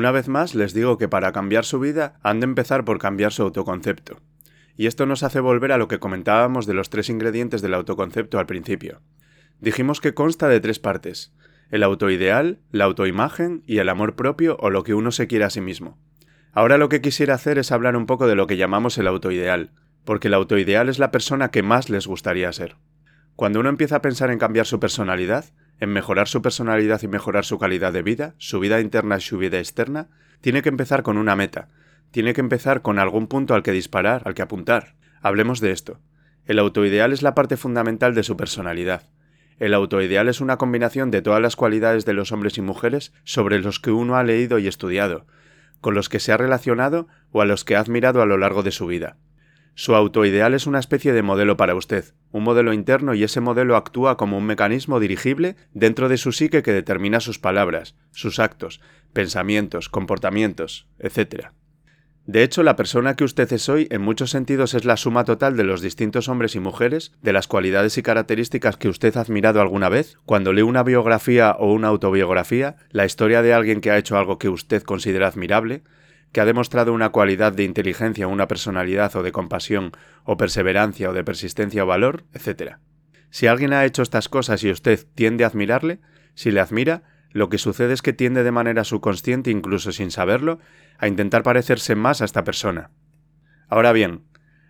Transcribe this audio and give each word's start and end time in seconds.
Una 0.00 0.12
vez 0.12 0.28
más 0.28 0.54
les 0.54 0.72
digo 0.72 0.96
que 0.96 1.08
para 1.08 1.30
cambiar 1.30 1.66
su 1.66 1.78
vida 1.78 2.18
han 2.22 2.40
de 2.40 2.44
empezar 2.44 2.86
por 2.86 2.98
cambiar 2.98 3.32
su 3.32 3.42
autoconcepto. 3.42 4.22
Y 4.74 4.86
esto 4.86 5.04
nos 5.04 5.22
hace 5.22 5.40
volver 5.40 5.72
a 5.72 5.76
lo 5.76 5.88
que 5.88 5.98
comentábamos 5.98 6.64
de 6.64 6.72
los 6.72 6.88
tres 6.88 7.10
ingredientes 7.10 7.60
del 7.60 7.74
autoconcepto 7.74 8.38
al 8.38 8.46
principio. 8.46 9.02
Dijimos 9.60 10.00
que 10.00 10.14
consta 10.14 10.48
de 10.48 10.58
tres 10.58 10.78
partes, 10.78 11.34
el 11.70 11.82
autoideal, 11.82 12.60
la 12.72 12.86
autoimagen 12.86 13.62
y 13.66 13.76
el 13.76 13.90
amor 13.90 14.16
propio 14.16 14.56
o 14.60 14.70
lo 14.70 14.84
que 14.84 14.94
uno 14.94 15.12
se 15.12 15.26
quiere 15.26 15.44
a 15.44 15.50
sí 15.50 15.60
mismo. 15.60 15.98
Ahora 16.54 16.78
lo 16.78 16.88
que 16.88 17.02
quisiera 17.02 17.34
hacer 17.34 17.58
es 17.58 17.70
hablar 17.70 17.94
un 17.94 18.06
poco 18.06 18.26
de 18.26 18.36
lo 18.36 18.46
que 18.46 18.56
llamamos 18.56 18.96
el 18.96 19.06
autoideal, 19.06 19.72
porque 20.06 20.28
el 20.28 20.34
autoideal 20.34 20.88
es 20.88 20.98
la 20.98 21.10
persona 21.10 21.50
que 21.50 21.62
más 21.62 21.90
les 21.90 22.06
gustaría 22.06 22.50
ser. 22.54 22.76
Cuando 23.36 23.60
uno 23.60 23.68
empieza 23.68 23.96
a 23.96 24.02
pensar 24.02 24.30
en 24.30 24.38
cambiar 24.38 24.64
su 24.64 24.80
personalidad, 24.80 25.44
en 25.80 25.90
mejorar 25.90 26.28
su 26.28 26.42
personalidad 26.42 27.02
y 27.02 27.08
mejorar 27.08 27.44
su 27.44 27.58
calidad 27.58 27.92
de 27.92 28.02
vida, 28.02 28.34
su 28.38 28.60
vida 28.60 28.80
interna 28.80 29.16
y 29.16 29.20
su 29.22 29.38
vida 29.38 29.58
externa, 29.58 30.08
tiene 30.40 30.62
que 30.62 30.68
empezar 30.68 31.02
con 31.02 31.18
una 31.18 31.36
meta, 31.36 31.68
tiene 32.10 32.34
que 32.34 32.40
empezar 32.40 32.82
con 32.82 32.98
algún 32.98 33.26
punto 33.26 33.54
al 33.54 33.62
que 33.62 33.72
disparar, 33.72 34.22
al 34.26 34.34
que 34.34 34.42
apuntar. 34.42 34.94
Hablemos 35.22 35.60
de 35.60 35.72
esto. 35.72 35.98
El 36.44 36.58
autoideal 36.58 37.12
es 37.12 37.22
la 37.22 37.34
parte 37.34 37.56
fundamental 37.56 38.14
de 38.14 38.22
su 38.22 38.36
personalidad. 38.36 39.02
El 39.58 39.74
autoideal 39.74 40.28
es 40.28 40.40
una 40.40 40.56
combinación 40.56 41.10
de 41.10 41.22
todas 41.22 41.40
las 41.40 41.56
cualidades 41.56 42.04
de 42.04 42.14
los 42.14 42.32
hombres 42.32 42.58
y 42.58 42.62
mujeres 42.62 43.12
sobre 43.24 43.58
los 43.58 43.78
que 43.78 43.90
uno 43.90 44.16
ha 44.16 44.24
leído 44.24 44.58
y 44.58 44.66
estudiado, 44.66 45.26
con 45.80 45.94
los 45.94 46.08
que 46.08 46.20
se 46.20 46.32
ha 46.32 46.36
relacionado 46.36 47.08
o 47.32 47.42
a 47.42 47.46
los 47.46 47.64
que 47.64 47.76
ha 47.76 47.80
admirado 47.80 48.22
a 48.22 48.26
lo 48.26 48.38
largo 48.38 48.62
de 48.62 48.70
su 48.70 48.86
vida. 48.86 49.16
Su 49.80 49.94
autoideal 49.94 50.52
es 50.52 50.66
una 50.66 50.78
especie 50.78 51.14
de 51.14 51.22
modelo 51.22 51.56
para 51.56 51.74
usted, 51.74 52.12
un 52.32 52.44
modelo 52.44 52.74
interno 52.74 53.14
y 53.14 53.24
ese 53.24 53.40
modelo 53.40 53.76
actúa 53.76 54.18
como 54.18 54.36
un 54.36 54.44
mecanismo 54.44 55.00
dirigible 55.00 55.56
dentro 55.72 56.10
de 56.10 56.18
su 56.18 56.32
psique 56.32 56.62
que 56.62 56.74
determina 56.74 57.18
sus 57.18 57.38
palabras, 57.38 57.96
sus 58.10 58.40
actos, 58.40 58.82
pensamientos, 59.14 59.88
comportamientos, 59.88 60.86
etc. 60.98 61.46
De 62.26 62.42
hecho, 62.42 62.62
la 62.62 62.76
persona 62.76 63.16
que 63.16 63.24
usted 63.24 63.50
es 63.54 63.70
hoy 63.70 63.88
en 63.90 64.02
muchos 64.02 64.28
sentidos 64.28 64.74
es 64.74 64.84
la 64.84 64.98
suma 64.98 65.24
total 65.24 65.56
de 65.56 65.64
los 65.64 65.80
distintos 65.80 66.28
hombres 66.28 66.54
y 66.56 66.60
mujeres, 66.60 67.14
de 67.22 67.32
las 67.32 67.48
cualidades 67.48 67.96
y 67.96 68.02
características 68.02 68.76
que 68.76 68.90
usted 68.90 69.16
ha 69.16 69.22
admirado 69.22 69.62
alguna 69.62 69.88
vez, 69.88 70.18
cuando 70.26 70.52
lee 70.52 70.60
una 70.60 70.82
biografía 70.82 71.56
o 71.58 71.72
una 71.72 71.88
autobiografía, 71.88 72.76
la 72.90 73.06
historia 73.06 73.40
de 73.40 73.54
alguien 73.54 73.80
que 73.80 73.90
ha 73.90 73.96
hecho 73.96 74.18
algo 74.18 74.36
que 74.36 74.50
usted 74.50 74.82
considera 74.82 75.28
admirable, 75.28 75.84
que 76.32 76.40
ha 76.40 76.44
demostrado 76.44 76.92
una 76.92 77.10
cualidad 77.10 77.52
de 77.52 77.64
inteligencia, 77.64 78.28
una 78.28 78.48
personalidad 78.48 79.14
o 79.16 79.22
de 79.22 79.32
compasión, 79.32 79.92
o 80.24 80.36
perseverancia 80.36 81.10
o 81.10 81.12
de 81.12 81.24
persistencia 81.24 81.84
o 81.84 81.86
valor, 81.86 82.24
etc. 82.34 82.76
Si 83.30 83.46
alguien 83.46 83.72
ha 83.72 83.84
hecho 83.84 84.02
estas 84.02 84.28
cosas 84.28 84.62
y 84.62 84.70
usted 84.70 85.06
tiende 85.14 85.44
a 85.44 85.48
admirarle, 85.48 86.00
si 86.34 86.50
le 86.50 86.60
admira, 86.60 87.02
lo 87.32 87.48
que 87.48 87.58
sucede 87.58 87.92
es 87.92 88.02
que 88.02 88.12
tiende 88.12 88.42
de 88.42 88.50
manera 88.52 88.84
subconsciente, 88.84 89.50
incluso 89.50 89.92
sin 89.92 90.10
saberlo, 90.10 90.58
a 90.98 91.06
intentar 91.06 91.42
parecerse 91.42 91.94
más 91.94 92.22
a 92.22 92.24
esta 92.24 92.44
persona. 92.44 92.90
Ahora 93.68 93.92
bien, 93.92 94.24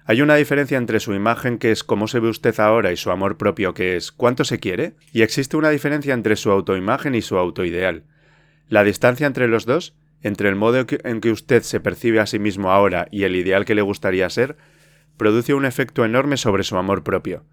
hay 0.04 0.22
una 0.22 0.34
diferencia 0.34 0.76
entre 0.76 1.00
su 1.00 1.14
imagen, 1.14 1.58
que 1.58 1.70
es 1.70 1.84
cómo 1.84 2.08
se 2.08 2.20
ve 2.20 2.28
usted 2.28 2.58
ahora, 2.60 2.92
y 2.92 2.96
su 2.96 3.10
amor 3.10 3.36
propio, 3.38 3.74
que 3.74 3.96
es 3.96 4.12
cuánto 4.12 4.44
se 4.44 4.58
quiere, 4.58 4.94
y 5.12 5.22
existe 5.22 5.56
una 5.56 5.70
diferencia 5.70 6.14
entre 6.14 6.36
su 6.36 6.50
autoimagen 6.50 7.14
y 7.14 7.22
su 7.22 7.38
autoideal. 7.38 8.04
La 8.68 8.84
distancia 8.84 9.26
entre 9.26 9.48
los 9.48 9.66
dos, 9.66 9.96
entre 10.22 10.48
el 10.48 10.56
modo 10.56 10.84
en 10.88 11.20
que 11.20 11.30
usted 11.30 11.62
se 11.62 11.80
percibe 11.80 12.20
a 12.20 12.26
sí 12.26 12.38
mismo 12.38 12.70
ahora 12.70 13.08
y 13.10 13.24
el 13.24 13.36
ideal 13.36 13.64
que 13.64 13.74
le 13.74 13.82
gustaría 13.82 14.28
ser, 14.30 14.56
produce 15.16 15.54
un 15.54 15.64
efecto 15.64 16.04
enorme 16.04 16.36
sobre 16.36 16.62
su 16.64 16.76
amor 16.76 17.02
propio. 17.02 17.44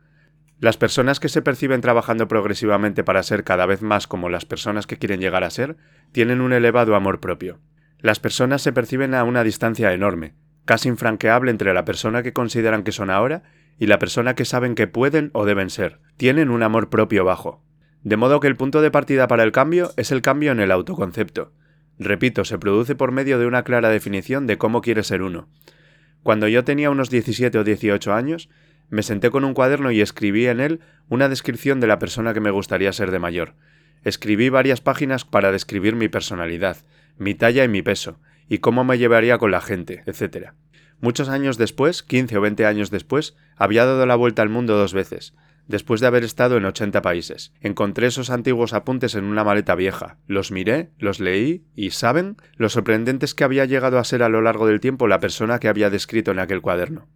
Las 0.60 0.78
personas 0.78 1.20
que 1.20 1.30
se 1.30 1.42
perciben 1.42 1.82
trabajando 1.82 2.28
progresivamente 2.28 3.04
para 3.04 3.22
ser 3.22 3.44
cada 3.44 3.66
vez 3.66 3.82
más 3.82 4.08
como 4.08 4.30
las 4.30 4.46
personas 4.46 4.88
que 4.88 4.98
quieren 4.98 5.20
llegar 5.20 5.44
a 5.44 5.52
ser, 5.52 5.78
tienen 6.12 6.42
un 6.42 6.52
elevado 6.52 6.96
amor 6.96 7.20
propio. 7.20 7.60
Las 8.00 8.20
personas 8.20 8.62
se 8.62 8.74
perciben 8.74 9.14
a 9.14 9.24
una 9.24 9.44
distancia 9.44 9.94
enorme, 9.94 10.34
casi 10.66 10.90
infranqueable 10.90 11.52
entre 11.52 11.74
la 11.74 11.86
persona 11.86 12.24
que 12.24 12.34
consideran 12.34 12.84
que 12.84 12.92
son 12.92 13.10
ahora 13.10 13.44
y 13.78 13.86
la 13.86 14.00
persona 14.00 14.34
que 14.34 14.46
saben 14.46 14.74
que 14.74 14.88
pueden 14.88 15.30
o 15.34 15.46
deben 15.46 15.70
ser. 15.70 16.00
Tienen 16.18 16.50
un 16.50 16.64
amor 16.64 16.90
propio 16.90 17.24
bajo. 17.24 17.64
De 18.04 18.18
modo 18.18 18.40
que 18.40 18.48
el 18.48 18.56
punto 18.56 18.82
de 18.82 18.92
partida 18.92 19.28
para 19.28 19.44
el 19.44 19.52
cambio 19.52 19.92
es 19.98 20.12
el 20.12 20.22
cambio 20.22 20.52
en 20.52 20.60
el 20.60 20.72
autoconcepto. 20.72 21.54
Repito, 22.00 22.46
se 22.46 22.60
produce 22.60 22.96
por 22.96 23.12
medio 23.12 23.40
de 23.40 23.46
una 23.48 23.64
clara 23.64 23.90
definición 23.90 24.48
de 24.48 24.58
cómo 24.58 24.82
quiere 24.82 25.04
ser 25.04 25.22
uno. 25.22 25.48
Cuando 26.24 26.48
yo 26.48 26.64
tenía 26.64 26.90
unos 26.90 27.10
17 27.10 27.58
o 27.58 27.64
18 27.64 28.14
años, 28.14 28.50
me 28.90 29.04
senté 29.04 29.30
con 29.32 29.44
un 29.44 29.54
cuaderno 29.54 29.92
y 29.92 30.02
escribí 30.02 30.48
en 30.48 30.60
él 30.60 30.80
una 31.10 31.30
descripción 31.30 31.80
de 31.80 31.88
la 31.88 32.00
persona 32.00 32.34
que 32.34 32.40
me 32.40 32.52
gustaría 32.52 32.94
ser 32.94 33.12
de 33.12 33.20
mayor. 33.20 33.56
Escribí 34.04 34.50
varias 34.50 34.82
páginas 34.82 35.26
para 35.26 35.52
describir 35.52 35.96
mi 35.96 36.08
personalidad, 36.08 36.78
mi 37.18 37.34
talla 37.34 37.64
y 37.64 37.68
mi 37.68 37.82
peso, 37.82 38.20
y 38.48 38.60
cómo 38.60 38.84
me 38.84 38.98
llevaría 38.98 39.38
con 39.38 39.52
la 39.52 39.62
gente, 39.62 40.04
etc. 40.06 40.52
Muchos 41.00 41.30
años 41.30 41.58
después, 41.58 42.04
15 42.04 42.38
o 42.38 42.42
20 42.42 42.66
años 42.66 42.92
después, 42.92 43.36
había 43.56 43.86
dado 43.86 44.06
la 44.06 44.16
vuelta 44.16 44.42
al 44.42 44.50
mundo 44.50 44.78
dos 44.78 44.94
veces, 44.94 45.34
después 45.68 46.02
de 46.02 46.08
haber 46.08 46.24
estado 46.24 46.58
en 46.58 46.66
80 46.66 47.02
países. 47.02 47.54
Encontré 47.62 48.08
esos 48.08 48.30
antiguos 48.30 48.74
apuntes 48.74 49.16
en 49.16 49.26
una 49.26 49.44
maleta 49.44 49.76
vieja, 49.76 50.18
los 50.28 50.52
miré, 50.52 50.92
los 50.98 51.20
leí 51.20 51.66
y, 51.76 51.92
¿saben? 51.92 52.38
Lo 52.56 52.70
sorprendentes 52.70 53.36
que 53.36 53.44
había 53.44 53.66
llegado 53.66 54.00
a 54.00 54.04
ser 54.04 54.24
a 54.24 54.30
lo 54.30 54.42
largo 54.42 54.68
del 54.68 54.80
tiempo 54.80 55.08
la 55.08 55.20
persona 55.20 55.60
que 55.60 55.68
había 55.68 55.90
descrito 55.90 56.32
en 56.32 56.40
aquel 56.40 56.62
cuaderno. 56.62 57.08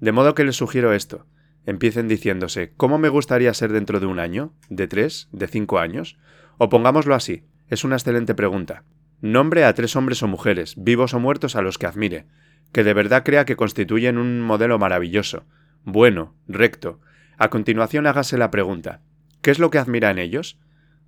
De 0.00 0.12
modo 0.12 0.34
que 0.34 0.44
les 0.44 0.56
sugiero 0.56 0.92
esto. 0.92 1.26
Empiecen 1.66 2.08
diciéndose, 2.08 2.72
¿cómo 2.76 2.98
me 2.98 3.10
gustaría 3.10 3.52
ser 3.52 3.72
dentro 3.72 4.00
de 4.00 4.06
un 4.06 4.20
año? 4.20 4.54
¿De 4.70 4.86
tres? 4.86 5.28
¿De 5.32 5.48
cinco 5.48 5.78
años? 5.78 6.16
O 6.56 6.68
pongámoslo 6.68 7.14
así, 7.14 7.44
es 7.68 7.84
una 7.84 7.96
excelente 7.96 8.34
pregunta. 8.34 8.84
Nombre 9.20 9.64
a 9.64 9.74
tres 9.74 9.96
hombres 9.96 10.22
o 10.22 10.28
mujeres, 10.28 10.74
vivos 10.78 11.12
o 11.12 11.20
muertos 11.20 11.56
a 11.56 11.62
los 11.62 11.76
que 11.76 11.86
admire, 11.86 12.26
que 12.72 12.84
de 12.84 12.94
verdad 12.94 13.24
crea 13.24 13.44
que 13.44 13.56
constituyen 13.56 14.16
un 14.16 14.40
modelo 14.40 14.78
maravilloso, 14.78 15.44
bueno, 15.84 16.34
recto. 16.46 17.00
A 17.40 17.50
continuación 17.50 18.08
hágase 18.08 18.36
la 18.36 18.50
pregunta, 18.50 19.00
¿qué 19.42 19.52
es 19.52 19.60
lo 19.60 19.70
que 19.70 19.78
admira 19.78 20.10
en 20.10 20.18
ellos? 20.18 20.58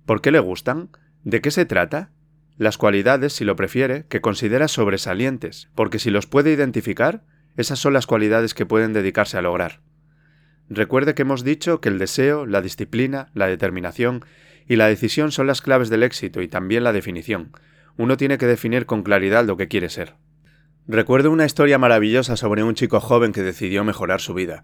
¿Por 0.05 0.21
qué 0.21 0.31
le 0.31 0.39
gustan? 0.39 0.87
¿De 1.25 1.41
qué 1.41 1.51
se 1.51 1.65
trata? 1.65 2.11
Las 2.57 2.77
cualidades, 2.77 3.33
si 3.33 3.43
lo 3.43 3.57
prefiere, 3.57 4.05
que 4.07 4.21
considera 4.21 4.69
sobresalientes, 4.69 5.69
porque 5.75 5.99
si 5.99 6.09
los 6.09 6.27
puede 6.27 6.53
identificar, 6.53 7.25
esas 7.57 7.79
son 7.79 7.91
las 7.91 8.07
cualidades 8.07 8.53
que 8.53 8.65
pueden 8.65 8.93
dedicarse 8.93 9.37
a 9.37 9.41
lograr. 9.41 9.81
Recuerde 10.69 11.15
que 11.15 11.23
hemos 11.23 11.43
dicho 11.43 11.81
que 11.81 11.89
el 11.89 11.99
deseo, 11.99 12.45
la 12.45 12.61
disciplina, 12.61 13.29
la 13.33 13.47
determinación 13.47 14.23
y 14.69 14.77
la 14.77 14.87
decisión 14.87 15.33
son 15.33 15.47
las 15.47 15.61
claves 15.61 15.89
del 15.89 16.01
éxito 16.01 16.41
y 16.41 16.47
también 16.47 16.85
la 16.85 16.93
definición. 16.93 17.51
Uno 17.97 18.15
tiene 18.15 18.37
que 18.37 18.47
definir 18.47 18.85
con 18.85 19.03
claridad 19.03 19.43
lo 19.43 19.57
que 19.57 19.67
quiere 19.67 19.89
ser. 19.89 20.15
Recuerdo 20.87 21.29
una 21.29 21.45
historia 21.45 21.77
maravillosa 21.77 22.37
sobre 22.37 22.63
un 22.63 22.73
chico 22.73 23.01
joven 23.01 23.33
que 23.33 23.43
decidió 23.43 23.83
mejorar 23.83 24.21
su 24.21 24.33
vida. 24.33 24.63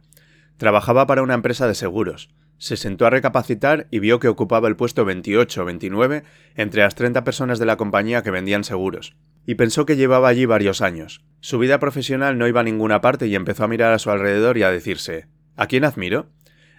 Trabajaba 0.57 1.07
para 1.07 1.23
una 1.23 1.35
empresa 1.35 1.67
de 1.67 1.75
seguros. 1.75 2.29
Se 2.57 2.77
sentó 2.77 3.05
a 3.05 3.11
recapacitar 3.11 3.87
y 3.91 3.99
vio 3.99 4.19
que 4.19 4.27
ocupaba 4.27 4.67
el 4.67 4.75
puesto 4.75 5.05
28 5.05 5.61
o 5.61 5.65
29 5.65 6.23
entre 6.55 6.81
las 6.81 6.95
30 6.95 7.23
personas 7.23 7.59
de 7.59 7.65
la 7.65 7.77
compañía 7.77 8.23
que 8.23 8.31
vendían 8.31 8.63
seguros 8.63 9.15
y 9.47 9.55
pensó 9.55 9.85
que 9.85 9.95
llevaba 9.95 10.27
allí 10.27 10.45
varios 10.45 10.81
años. 10.81 11.23
Su 11.39 11.57
vida 11.57 11.79
profesional 11.79 12.37
no 12.37 12.47
iba 12.47 12.59
a 12.59 12.65
ninguna 12.65 12.99
parte 12.99 13.27
y 13.27 13.35
empezó 13.35 13.63
a 13.63 13.67
mirar 13.69 13.93
a 13.93 13.99
su 13.99 14.11
alrededor 14.11 14.57
y 14.57 14.63
a 14.63 14.69
decirse 14.69 15.27
¿A 15.55 15.67
quién 15.67 15.85
admiro? 15.85 16.29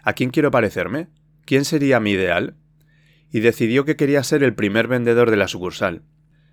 ¿A 0.04 0.12
quién 0.12 0.30
quiero 0.30 0.50
parecerme? 0.50 1.08
¿Quién 1.46 1.64
sería 1.64 1.98
mi 1.98 2.10
ideal? 2.12 2.56
Y 3.32 3.40
decidió 3.40 3.86
que 3.86 3.96
quería 3.96 4.22
ser 4.22 4.42
el 4.42 4.54
primer 4.54 4.86
vendedor 4.86 5.30
de 5.30 5.38
la 5.38 5.48
sucursal. 5.48 6.02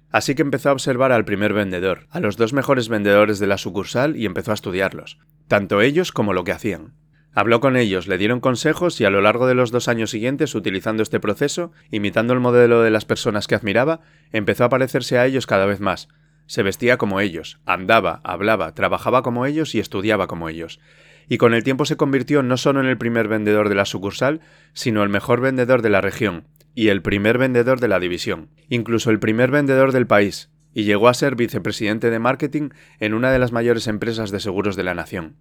Así 0.10 0.36
que 0.36 0.42
empezó 0.42 0.70
a 0.70 0.74
observar 0.74 1.12
al 1.12 1.26
primer 1.26 1.52
vendedor, 1.52 2.08
a 2.10 2.22
los 2.22 2.38
dos 2.38 2.54
mejores 2.54 2.88
vendedores 2.88 3.40
de 3.40 3.48
la 3.48 3.58
sucursal 3.58 4.16
y 4.16 4.26
empezó 4.26 4.52
a 4.52 4.56
estudiarlos, 4.56 5.20
tanto 5.50 5.82
ellos 5.82 6.14
como 6.14 6.34
lo 6.34 6.46
que 6.46 6.54
hacían. 6.54 6.94
Habló 7.38 7.60
con 7.60 7.76
ellos, 7.76 8.08
le 8.08 8.18
dieron 8.18 8.40
consejos 8.40 9.02
y 9.02 9.04
a 9.04 9.10
lo 9.10 9.20
largo 9.20 9.46
de 9.46 9.56
los 9.56 9.70
dos 9.70 9.90
años 9.90 10.10
siguientes, 10.10 10.56
utilizando 10.56 11.04
este 11.04 11.20
proceso, 11.20 11.74
imitando 11.92 12.32
el 12.32 12.40
modelo 12.40 12.82
de 12.82 12.92
las 12.92 13.04
personas 13.04 13.46
que 13.46 13.56
admiraba, 13.56 14.00
empezó 14.32 14.64
a 14.64 14.70
parecerse 14.70 15.18
a 15.18 15.26
ellos 15.26 15.46
cada 15.46 15.66
vez 15.66 15.82
más. 15.82 16.08
Se 16.48 16.64
vestía 16.64 16.96
como 16.98 17.20
ellos, 17.20 17.60
andaba, 17.66 18.22
hablaba, 18.24 18.74
trabajaba 18.74 19.22
como 19.22 19.46
ellos 19.46 19.76
y 19.76 19.80
estudiaba 19.80 20.28
como 20.28 20.48
ellos. 20.48 20.80
Y 21.28 21.38
con 21.38 21.54
el 21.54 21.66
tiempo 21.66 21.84
se 21.84 21.98
convirtió 21.98 22.42
no 22.42 22.56
solo 22.56 22.80
en 22.80 22.86
el 22.86 22.98
primer 22.98 23.28
vendedor 23.28 23.68
de 23.68 23.76
la 23.76 23.84
sucursal, 23.84 24.40
sino 24.72 25.04
el 25.04 25.10
mejor 25.10 25.42
vendedor 25.42 25.82
de 25.82 25.90
la 25.90 26.00
región, 26.00 26.48
y 26.74 26.88
el 26.88 27.02
primer 27.02 27.38
vendedor 27.38 27.82
de 27.82 27.90
la 27.90 28.00
división, 28.00 28.48
incluso 28.70 29.10
el 29.10 29.20
primer 29.20 29.52
vendedor 29.52 29.92
del 29.92 30.08
país, 30.08 30.52
y 30.74 30.86
llegó 30.86 31.10
a 31.10 31.14
ser 31.14 31.36
vicepresidente 31.36 32.10
de 32.10 32.20
marketing 32.20 32.70
en 33.02 33.14
una 33.14 33.30
de 33.32 33.40
las 33.40 33.52
mayores 33.52 33.88
empresas 33.88 34.32
de 34.32 34.40
seguros 34.40 34.78
de 34.78 34.84
la 34.84 34.94
nación. 34.94 35.36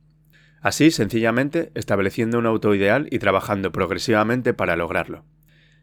Así, 0.65 0.91
sencillamente, 0.91 1.71
estableciendo 1.75 2.39
un 2.39 2.47
auto 2.47 2.75
ideal 2.75 3.07
y 3.11 3.19
trabajando 3.19 3.71
progresivamente 3.71 4.55
para 4.55 4.77
lograrlo. 4.77 5.27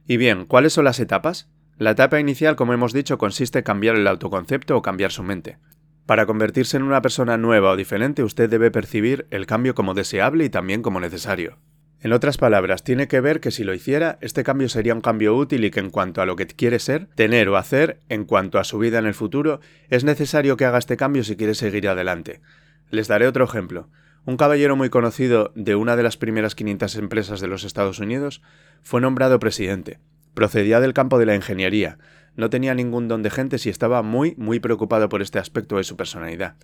Y 0.08 0.18
bien, 0.18 0.46
¿cuáles 0.48 0.74
son 0.74 0.86
las 0.86 1.00
etapas? 1.00 1.52
La 1.78 1.92
etapa 1.92 2.20
inicial, 2.20 2.56
como 2.56 2.74
hemos 2.74 2.92
dicho, 2.92 3.20
consiste 3.20 3.60
en 3.60 3.64
cambiar 3.64 3.96
el 3.96 4.08
autoconcepto 4.08 4.76
o 4.76 4.82
cambiar 4.82 5.12
su 5.12 5.22
mente. 5.22 5.60
Para 6.08 6.26
convertirse 6.26 6.78
en 6.78 6.84
una 6.84 7.04
persona 7.04 7.38
nueva 7.38 7.70
o 7.70 7.76
diferente, 7.76 8.24
usted 8.24 8.50
debe 8.50 8.72
percibir 8.72 9.28
el 9.30 9.46
cambio 9.46 9.76
como 9.76 9.94
deseable 9.94 10.46
y 10.46 10.50
también 10.50 10.82
como 10.82 11.00
necesario. 11.00 11.60
En 12.00 12.12
otras 12.12 12.40
palabras, 12.40 12.84
tiene 12.84 13.08
que 13.08 13.22
ver 13.22 13.40
que 13.40 13.52
si 13.52 13.64
lo 13.64 13.76
hiciera, 13.76 14.18
este 14.20 14.44
cambio 14.44 14.68
sería 14.68 14.96
un 14.96 15.02
cambio 15.02 15.36
útil 15.36 15.64
y 15.64 15.70
que 15.70 15.80
en 15.80 15.92
cuanto 15.92 16.24
a 16.24 16.26
lo 16.26 16.36
que 16.36 16.48
quiere 16.48 16.80
ser, 16.80 17.06
tener 17.14 17.50
o 17.50 17.58
hacer, 17.58 18.00
en 18.10 18.26
cuanto 18.26 18.58
a 18.58 18.64
su 18.64 18.80
vida 18.80 18.98
en 18.98 19.06
el 19.06 19.14
futuro, 19.14 19.60
es 19.90 20.04
necesario 20.04 20.58
que 20.58 20.66
haga 20.66 20.80
este 20.80 20.98
cambio 20.98 21.24
si 21.24 21.36
quiere 21.36 21.54
seguir 21.54 21.88
adelante. 21.88 22.42
Les 22.90 23.08
daré 23.08 23.28
otro 23.28 23.46
ejemplo. 23.46 23.88
Un 24.24 24.38
caballero 24.38 24.76
muy 24.76 24.92
conocido 24.92 25.52
de 25.56 25.76
una 25.76 25.96
de 25.96 26.04
las 26.04 26.16
primeras 26.16 26.54
500 26.54 26.96
empresas 26.98 27.42
de 27.42 27.48
los 27.48 27.64
Estados 27.64 27.98
Unidos 27.98 28.44
fue 28.84 29.02
nombrado 29.02 29.40
presidente. 29.40 30.00
Procedía 30.36 30.80
del 30.80 30.94
campo 30.94 31.18
de 31.18 31.26
la 31.26 31.36
ingeniería, 31.36 31.98
no 32.36 32.50
tenía 32.50 32.76
ningún 32.76 33.08
don 33.08 33.24
de 33.24 33.32
gente 33.32 33.58
y 33.64 33.70
estaba 33.70 34.04
muy, 34.04 34.36
muy 34.38 34.60
preocupado 34.60 35.10
por 35.10 35.22
este 35.24 35.40
aspecto 35.40 35.78
de 35.78 35.84
su 35.84 35.98
personalidad. 35.98 36.56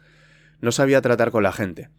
No 0.61 0.71
sabía 0.71 1.01
tratar 1.01 1.31
con 1.31 1.43
la 1.43 1.51
gente. 1.51 1.89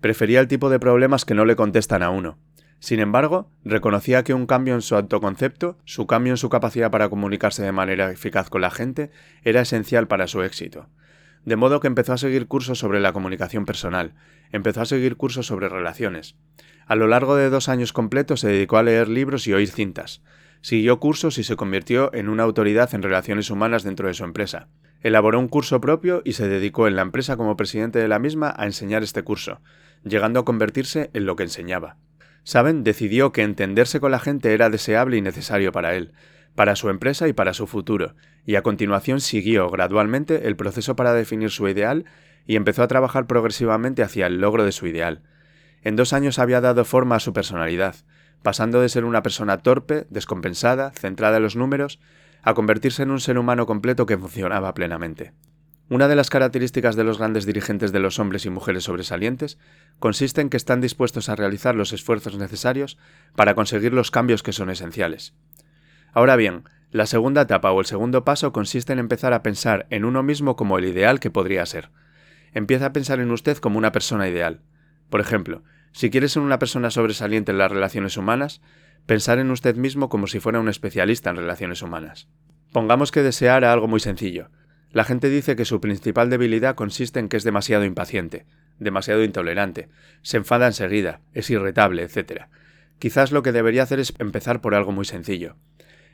Prefería 0.00 0.40
el 0.40 0.48
tipo 0.48 0.70
de 0.70 0.78
problemas 0.78 1.24
que 1.24 1.34
no 1.34 1.44
le 1.44 1.56
contestan 1.56 2.02
a 2.02 2.10
uno. 2.10 2.38
Sin 2.78 2.98
embargo, 3.00 3.50
reconocía 3.64 4.24
que 4.24 4.34
un 4.34 4.46
cambio 4.46 4.74
en 4.74 4.82
su 4.82 4.96
autoconcepto, 4.96 5.78
su 5.84 6.06
cambio 6.06 6.32
en 6.32 6.36
su 6.36 6.48
capacidad 6.48 6.90
para 6.90 7.08
comunicarse 7.08 7.62
de 7.62 7.70
manera 7.70 8.10
eficaz 8.10 8.50
con 8.50 8.60
la 8.60 8.70
gente, 8.70 9.10
era 9.44 9.60
esencial 9.60 10.08
para 10.08 10.26
su 10.26 10.42
éxito. 10.42 10.88
De 11.44 11.56
modo 11.56 11.80
que 11.80 11.88
empezó 11.88 12.12
a 12.12 12.18
seguir 12.18 12.46
cursos 12.46 12.78
sobre 12.78 13.00
la 13.00 13.12
comunicación 13.12 13.64
personal, 13.64 14.14
empezó 14.52 14.82
a 14.82 14.86
seguir 14.86 15.16
cursos 15.16 15.46
sobre 15.46 15.68
relaciones. 15.68 16.36
A 16.86 16.94
lo 16.94 17.08
largo 17.08 17.36
de 17.36 17.50
dos 17.50 17.68
años 17.68 17.92
completos 17.92 18.40
se 18.40 18.48
dedicó 18.48 18.76
a 18.78 18.82
leer 18.82 19.08
libros 19.08 19.46
y 19.46 19.52
oír 19.52 19.68
cintas. 19.68 20.22
Siguió 20.60 21.00
cursos 21.00 21.38
y 21.38 21.44
se 21.44 21.56
convirtió 21.56 22.14
en 22.14 22.28
una 22.28 22.44
autoridad 22.44 22.94
en 22.94 23.02
relaciones 23.02 23.50
humanas 23.50 23.82
dentro 23.82 24.06
de 24.06 24.14
su 24.14 24.22
empresa. 24.22 24.68
Elaboró 25.00 25.40
un 25.40 25.48
curso 25.48 25.80
propio 25.80 26.22
y 26.24 26.34
se 26.34 26.46
dedicó 26.46 26.86
en 26.86 26.94
la 26.94 27.02
empresa 27.02 27.36
como 27.36 27.56
presidente 27.56 27.98
de 27.98 28.06
la 28.06 28.20
misma 28.20 28.54
a 28.56 28.66
enseñar 28.66 29.02
este 29.02 29.24
curso, 29.24 29.60
llegando 30.04 30.38
a 30.38 30.44
convertirse 30.44 31.10
en 31.12 31.26
lo 31.26 31.34
que 31.34 31.42
enseñaba. 31.42 31.96
Saben 32.44 32.84
decidió 32.84 33.32
que 33.32 33.42
entenderse 33.42 33.98
con 33.98 34.12
la 34.12 34.20
gente 34.20 34.52
era 34.52 34.70
deseable 34.70 35.16
y 35.16 35.22
necesario 35.22 35.72
para 35.72 35.94
él, 35.94 36.12
para 36.54 36.76
su 36.76 36.88
empresa 36.90 37.28
y 37.28 37.32
para 37.32 37.54
su 37.54 37.66
futuro, 37.66 38.14
y 38.44 38.56
a 38.56 38.62
continuación 38.62 39.20
siguió 39.20 39.68
gradualmente 39.70 40.46
el 40.48 40.56
proceso 40.56 40.96
para 40.96 41.14
definir 41.14 41.50
su 41.50 41.68
ideal 41.68 42.04
y 42.46 42.56
empezó 42.56 42.82
a 42.82 42.88
trabajar 42.88 43.26
progresivamente 43.26 44.02
hacia 44.02 44.26
el 44.26 44.40
logro 44.40 44.64
de 44.64 44.72
su 44.72 44.86
ideal. 44.86 45.22
En 45.82 45.96
dos 45.96 46.12
años 46.12 46.38
había 46.38 46.60
dado 46.60 46.84
forma 46.84 47.16
a 47.16 47.20
su 47.20 47.32
personalidad, 47.32 47.96
pasando 48.42 48.80
de 48.80 48.88
ser 48.88 49.04
una 49.04 49.22
persona 49.22 49.58
torpe, 49.58 50.06
descompensada, 50.10 50.90
centrada 50.90 51.36
en 51.36 51.42
los 51.42 51.56
números, 51.56 52.00
a 52.42 52.54
convertirse 52.54 53.02
en 53.04 53.10
un 53.10 53.20
ser 53.20 53.38
humano 53.38 53.66
completo 53.66 54.06
que 54.06 54.18
funcionaba 54.18 54.74
plenamente. 54.74 55.32
Una 55.88 56.08
de 56.08 56.16
las 56.16 56.30
características 56.30 56.96
de 56.96 57.04
los 57.04 57.18
grandes 57.18 57.44
dirigentes 57.44 57.92
de 57.92 58.00
los 58.00 58.18
hombres 58.18 58.46
y 58.46 58.50
mujeres 58.50 58.84
sobresalientes 58.84 59.58
consiste 59.98 60.40
en 60.40 60.48
que 60.48 60.56
están 60.56 60.80
dispuestos 60.80 61.28
a 61.28 61.36
realizar 61.36 61.74
los 61.74 61.92
esfuerzos 61.92 62.38
necesarios 62.38 62.96
para 63.36 63.54
conseguir 63.54 63.92
los 63.92 64.10
cambios 64.10 64.42
que 64.42 64.52
son 64.52 64.70
esenciales. 64.70 65.34
Ahora 66.12 66.36
bien, 66.36 66.64
la 66.90 67.06
segunda 67.06 67.42
etapa 67.42 67.72
o 67.72 67.80
el 67.80 67.86
segundo 67.86 68.24
paso 68.24 68.52
consiste 68.52 68.92
en 68.92 68.98
empezar 68.98 69.32
a 69.32 69.42
pensar 69.42 69.86
en 69.90 70.04
uno 70.04 70.22
mismo 70.22 70.56
como 70.56 70.78
el 70.78 70.84
ideal 70.84 71.20
que 71.20 71.30
podría 71.30 71.66
ser. 71.66 71.90
Empieza 72.52 72.86
a 72.86 72.92
pensar 72.92 73.20
en 73.20 73.30
usted 73.30 73.58
como 73.58 73.78
una 73.78 73.92
persona 73.92 74.28
ideal. 74.28 74.60
Por 75.10 75.20
ejemplo, 75.20 75.62
si 75.92 76.10
quiere 76.10 76.28
ser 76.28 76.42
una 76.42 76.58
persona 76.58 76.90
sobresaliente 76.90 77.52
en 77.52 77.58
las 77.58 77.70
relaciones 77.70 78.16
humanas, 78.16 78.60
pensar 79.06 79.38
en 79.38 79.50
usted 79.50 79.76
mismo 79.76 80.08
como 80.08 80.26
si 80.26 80.38
fuera 80.38 80.60
un 80.60 80.68
especialista 80.68 81.30
en 81.30 81.36
relaciones 81.36 81.82
humanas. 81.82 82.28
Pongamos 82.72 83.10
que 83.10 83.22
deseara 83.22 83.72
algo 83.72 83.88
muy 83.88 84.00
sencillo, 84.00 84.50
la 84.92 85.04
gente 85.04 85.30
dice 85.30 85.56
que 85.56 85.64
su 85.64 85.80
principal 85.80 86.28
debilidad 86.28 86.74
consiste 86.74 87.18
en 87.18 87.30
que 87.30 87.38
es 87.38 87.44
demasiado 87.44 87.84
impaciente, 87.84 88.44
demasiado 88.78 89.24
intolerante, 89.24 89.88
se 90.20 90.36
enfada 90.36 90.66
enseguida, 90.66 91.20
es 91.32 91.48
irritable, 91.48 92.02
etc. 92.02 92.44
Quizás 92.98 93.32
lo 93.32 93.42
que 93.42 93.52
debería 93.52 93.84
hacer 93.84 94.00
es 94.00 94.12
empezar 94.18 94.60
por 94.60 94.74
algo 94.74 94.92
muy 94.92 95.06
sencillo. 95.06 95.56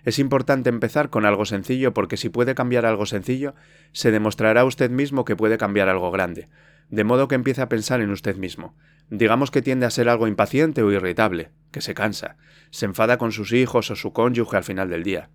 Es 0.04 0.18
importante 0.18 0.68
empezar 0.68 1.10
con 1.10 1.26
algo 1.26 1.44
sencillo 1.44 1.92
porque 1.92 2.16
si 2.16 2.28
puede 2.28 2.54
cambiar 2.54 2.86
algo 2.86 3.06
sencillo, 3.06 3.54
se 3.92 4.10
demostrará 4.10 4.62
a 4.62 4.64
usted 4.64 4.90
mismo 4.90 5.24
que 5.24 5.36
puede 5.36 5.58
cambiar 5.58 5.88
algo 5.88 6.10
grande, 6.10 6.48
de 6.88 7.04
modo 7.04 7.28
que 7.28 7.34
empiece 7.34 7.62
a 7.62 7.68
pensar 7.68 8.00
en 8.00 8.10
usted 8.10 8.36
mismo. 8.36 8.76
Digamos 9.10 9.50
que 9.50 9.62
tiende 9.62 9.86
a 9.86 9.90
ser 9.90 10.08
algo 10.08 10.28
impaciente 10.28 10.82
o 10.82 10.92
irritable, 10.92 11.50
que 11.70 11.80
se 11.80 11.94
cansa, 11.94 12.36
se 12.70 12.86
enfada 12.86 13.18
con 13.18 13.32
sus 13.32 13.52
hijos 13.52 13.90
o 13.90 13.96
su 13.96 14.12
cónyuge 14.12 14.56
al 14.56 14.64
final 14.64 14.88
del 14.88 15.02
día. 15.02 15.30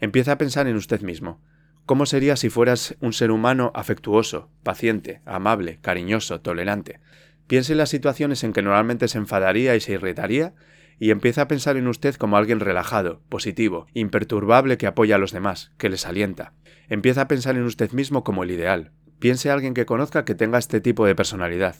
Empieza 0.00 0.32
a 0.32 0.38
pensar 0.38 0.66
en 0.66 0.76
usted 0.76 1.00
mismo. 1.02 1.40
¿Cómo 1.84 2.06
sería 2.06 2.36
si 2.36 2.48
fueras 2.48 2.96
un 3.00 3.12
ser 3.12 3.30
humano 3.30 3.72
afectuoso, 3.74 4.50
paciente, 4.62 5.20
amable, 5.24 5.78
cariñoso, 5.80 6.40
tolerante? 6.40 7.00
Piense 7.48 7.72
en 7.72 7.78
las 7.78 7.90
situaciones 7.90 8.44
en 8.44 8.52
que 8.52 8.62
normalmente 8.62 9.08
se 9.08 9.18
enfadaría 9.18 9.74
y 9.74 9.80
se 9.80 9.92
irritaría 9.92 10.54
y 11.02 11.10
empieza 11.10 11.42
a 11.42 11.48
pensar 11.48 11.76
en 11.76 11.88
usted 11.88 12.14
como 12.14 12.36
alguien 12.36 12.60
relajado, 12.60 13.22
positivo, 13.28 13.88
imperturbable 13.92 14.78
que 14.78 14.86
apoya 14.86 15.16
a 15.16 15.18
los 15.18 15.32
demás, 15.32 15.72
que 15.76 15.88
les 15.88 16.06
alienta. 16.06 16.52
Empieza 16.88 17.22
a 17.22 17.26
pensar 17.26 17.56
en 17.56 17.64
usted 17.64 17.90
mismo 17.90 18.22
como 18.22 18.44
el 18.44 18.52
ideal. 18.52 18.92
Piense 19.18 19.50
a 19.50 19.54
alguien 19.54 19.74
que 19.74 19.84
conozca 19.84 20.24
que 20.24 20.36
tenga 20.36 20.58
este 20.58 20.80
tipo 20.80 21.04
de 21.04 21.16
personalidad. 21.16 21.74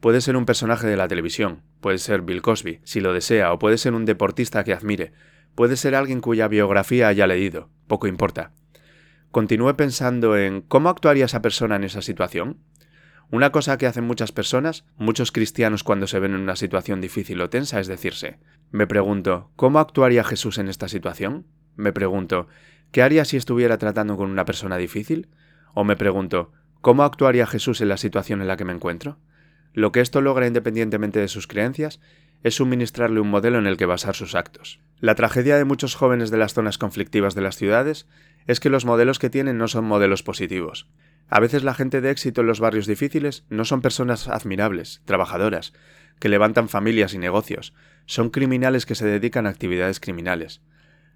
Puede 0.00 0.20
ser 0.20 0.36
un 0.36 0.44
personaje 0.44 0.86
de 0.86 0.98
la 0.98 1.08
televisión, 1.08 1.62
puede 1.80 1.96
ser 1.96 2.20
Bill 2.20 2.42
Cosby, 2.42 2.80
si 2.84 3.00
lo 3.00 3.14
desea, 3.14 3.54
o 3.54 3.58
puede 3.58 3.78
ser 3.78 3.94
un 3.94 4.04
deportista 4.04 4.62
que 4.64 4.74
admire, 4.74 5.12
puede 5.54 5.78
ser 5.78 5.94
alguien 5.94 6.20
cuya 6.20 6.46
biografía 6.46 7.08
haya 7.08 7.26
leído, 7.26 7.70
poco 7.86 8.06
importa 8.06 8.52
continúe 9.30 9.76
pensando 9.76 10.36
en 10.36 10.62
cómo 10.62 10.88
actuaría 10.88 11.26
esa 11.26 11.42
persona 11.42 11.76
en 11.76 11.84
esa 11.84 12.02
situación. 12.02 12.58
Una 13.30 13.52
cosa 13.52 13.76
que 13.76 13.86
hacen 13.86 14.04
muchas 14.04 14.32
personas, 14.32 14.86
muchos 14.96 15.32
cristianos 15.32 15.84
cuando 15.84 16.06
se 16.06 16.18
ven 16.18 16.34
en 16.34 16.40
una 16.40 16.56
situación 16.56 17.02
difícil 17.02 17.40
o 17.42 17.50
tensa, 17.50 17.78
es 17.78 17.86
decirse, 17.86 18.38
me 18.70 18.86
pregunto, 18.86 19.50
¿cómo 19.54 19.80
actuaría 19.80 20.24
Jesús 20.24 20.56
en 20.56 20.68
esta 20.68 20.88
situación? 20.88 21.46
Me 21.76 21.92
pregunto, 21.92 22.48
¿qué 22.90 23.02
haría 23.02 23.26
si 23.26 23.36
estuviera 23.36 23.76
tratando 23.76 24.16
con 24.16 24.30
una 24.30 24.46
persona 24.46 24.78
difícil? 24.78 25.28
O 25.74 25.84
me 25.84 25.94
pregunto, 25.94 26.52
¿cómo 26.80 27.02
actuaría 27.02 27.46
Jesús 27.46 27.82
en 27.82 27.88
la 27.88 27.98
situación 27.98 28.40
en 28.40 28.48
la 28.48 28.56
que 28.56 28.64
me 28.64 28.72
encuentro? 28.72 29.18
Lo 29.74 29.92
que 29.92 30.00
esto 30.00 30.22
logra 30.22 30.46
independientemente 30.46 31.20
de 31.20 31.28
sus 31.28 31.46
creencias 31.46 32.00
es 32.42 32.54
suministrarle 32.56 33.20
un 33.20 33.30
modelo 33.30 33.58
en 33.58 33.66
el 33.66 33.76
que 33.76 33.86
basar 33.86 34.14
sus 34.14 34.34
actos. 34.34 34.80
La 35.00 35.14
tragedia 35.14 35.56
de 35.56 35.64
muchos 35.64 35.94
jóvenes 35.94 36.30
de 36.30 36.38
las 36.38 36.54
zonas 36.54 36.78
conflictivas 36.78 37.34
de 37.34 37.42
las 37.42 37.56
ciudades 37.56 38.06
es 38.46 38.60
que 38.60 38.70
los 38.70 38.84
modelos 38.84 39.18
que 39.18 39.30
tienen 39.30 39.58
no 39.58 39.68
son 39.68 39.84
modelos 39.84 40.22
positivos. 40.22 40.88
A 41.28 41.40
veces 41.40 41.62
la 41.62 41.74
gente 41.74 42.00
de 42.00 42.10
éxito 42.10 42.40
en 42.40 42.46
los 42.46 42.60
barrios 42.60 42.86
difíciles 42.86 43.44
no 43.50 43.64
son 43.64 43.82
personas 43.82 44.28
admirables, 44.28 45.02
trabajadoras, 45.04 45.74
que 46.18 46.28
levantan 46.28 46.68
familias 46.68 47.14
y 47.14 47.18
negocios, 47.18 47.74
son 48.06 48.30
criminales 48.30 48.86
que 48.86 48.94
se 48.94 49.06
dedican 49.06 49.46
a 49.46 49.50
actividades 49.50 50.00
criminales. 50.00 50.62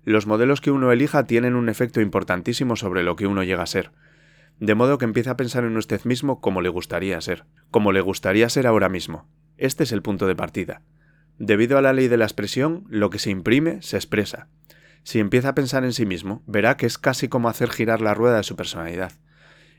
Los 0.05 0.27
modelos 0.27 0.61
que 0.61 0.71
uno 0.71 0.93
elija 0.93 1.27
tienen 1.27 1.55
un 1.55 1.69
efecto 1.69 2.01
importantísimo 2.01 2.77
sobre 2.77 3.03
lo 3.03 3.17
que 3.17 3.27
uno 3.27 3.43
llega 3.43 3.63
a 3.63 3.67
ser, 3.67 3.91
de 4.61 4.75
modo 4.75 4.99
que 4.99 5.05
empieza 5.05 5.33
a 5.33 5.37
pensar 5.37 5.65
en 5.65 5.77
usted 5.77 6.05
mismo 6.05 6.41
como 6.41 6.61
le 6.61 6.69
gustaría 6.69 7.21
ser, 7.21 7.45
como 7.71 7.93
le 7.93 8.01
gustaría 8.01 8.49
ser 8.49 8.67
ahora 8.67 8.89
mismo. 8.89 9.27
Este 9.57 9.85
es 9.85 9.93
el 9.93 10.03
punto 10.03 10.27
de 10.27 10.37
partida. 10.37 10.83
Debido 11.39 11.79
a 11.79 11.83
la 11.83 11.93
ley 11.93 12.09
de 12.09 12.17
la 12.17 12.25
expresión, 12.25 12.85
lo 12.89 13.11
que 13.11 13.19
se 13.19 13.31
imprime 13.31 13.83
se 13.83 13.97
expresa. 13.97 14.49
Si 15.03 15.19
empieza 15.19 15.51
a 15.51 15.55
pensar 15.55 15.85
en 15.85 15.93
sí 15.93 16.07
mismo, 16.07 16.43
verá 16.47 16.77
que 16.77 16.87
es 16.87 16.99
casi 16.99 17.29
como 17.29 17.49
hacer 17.49 17.71
girar 17.71 18.01
la 18.01 18.15
rueda 18.15 18.37
de 18.37 18.43
su 18.45 18.55
personalidad. 18.55 19.13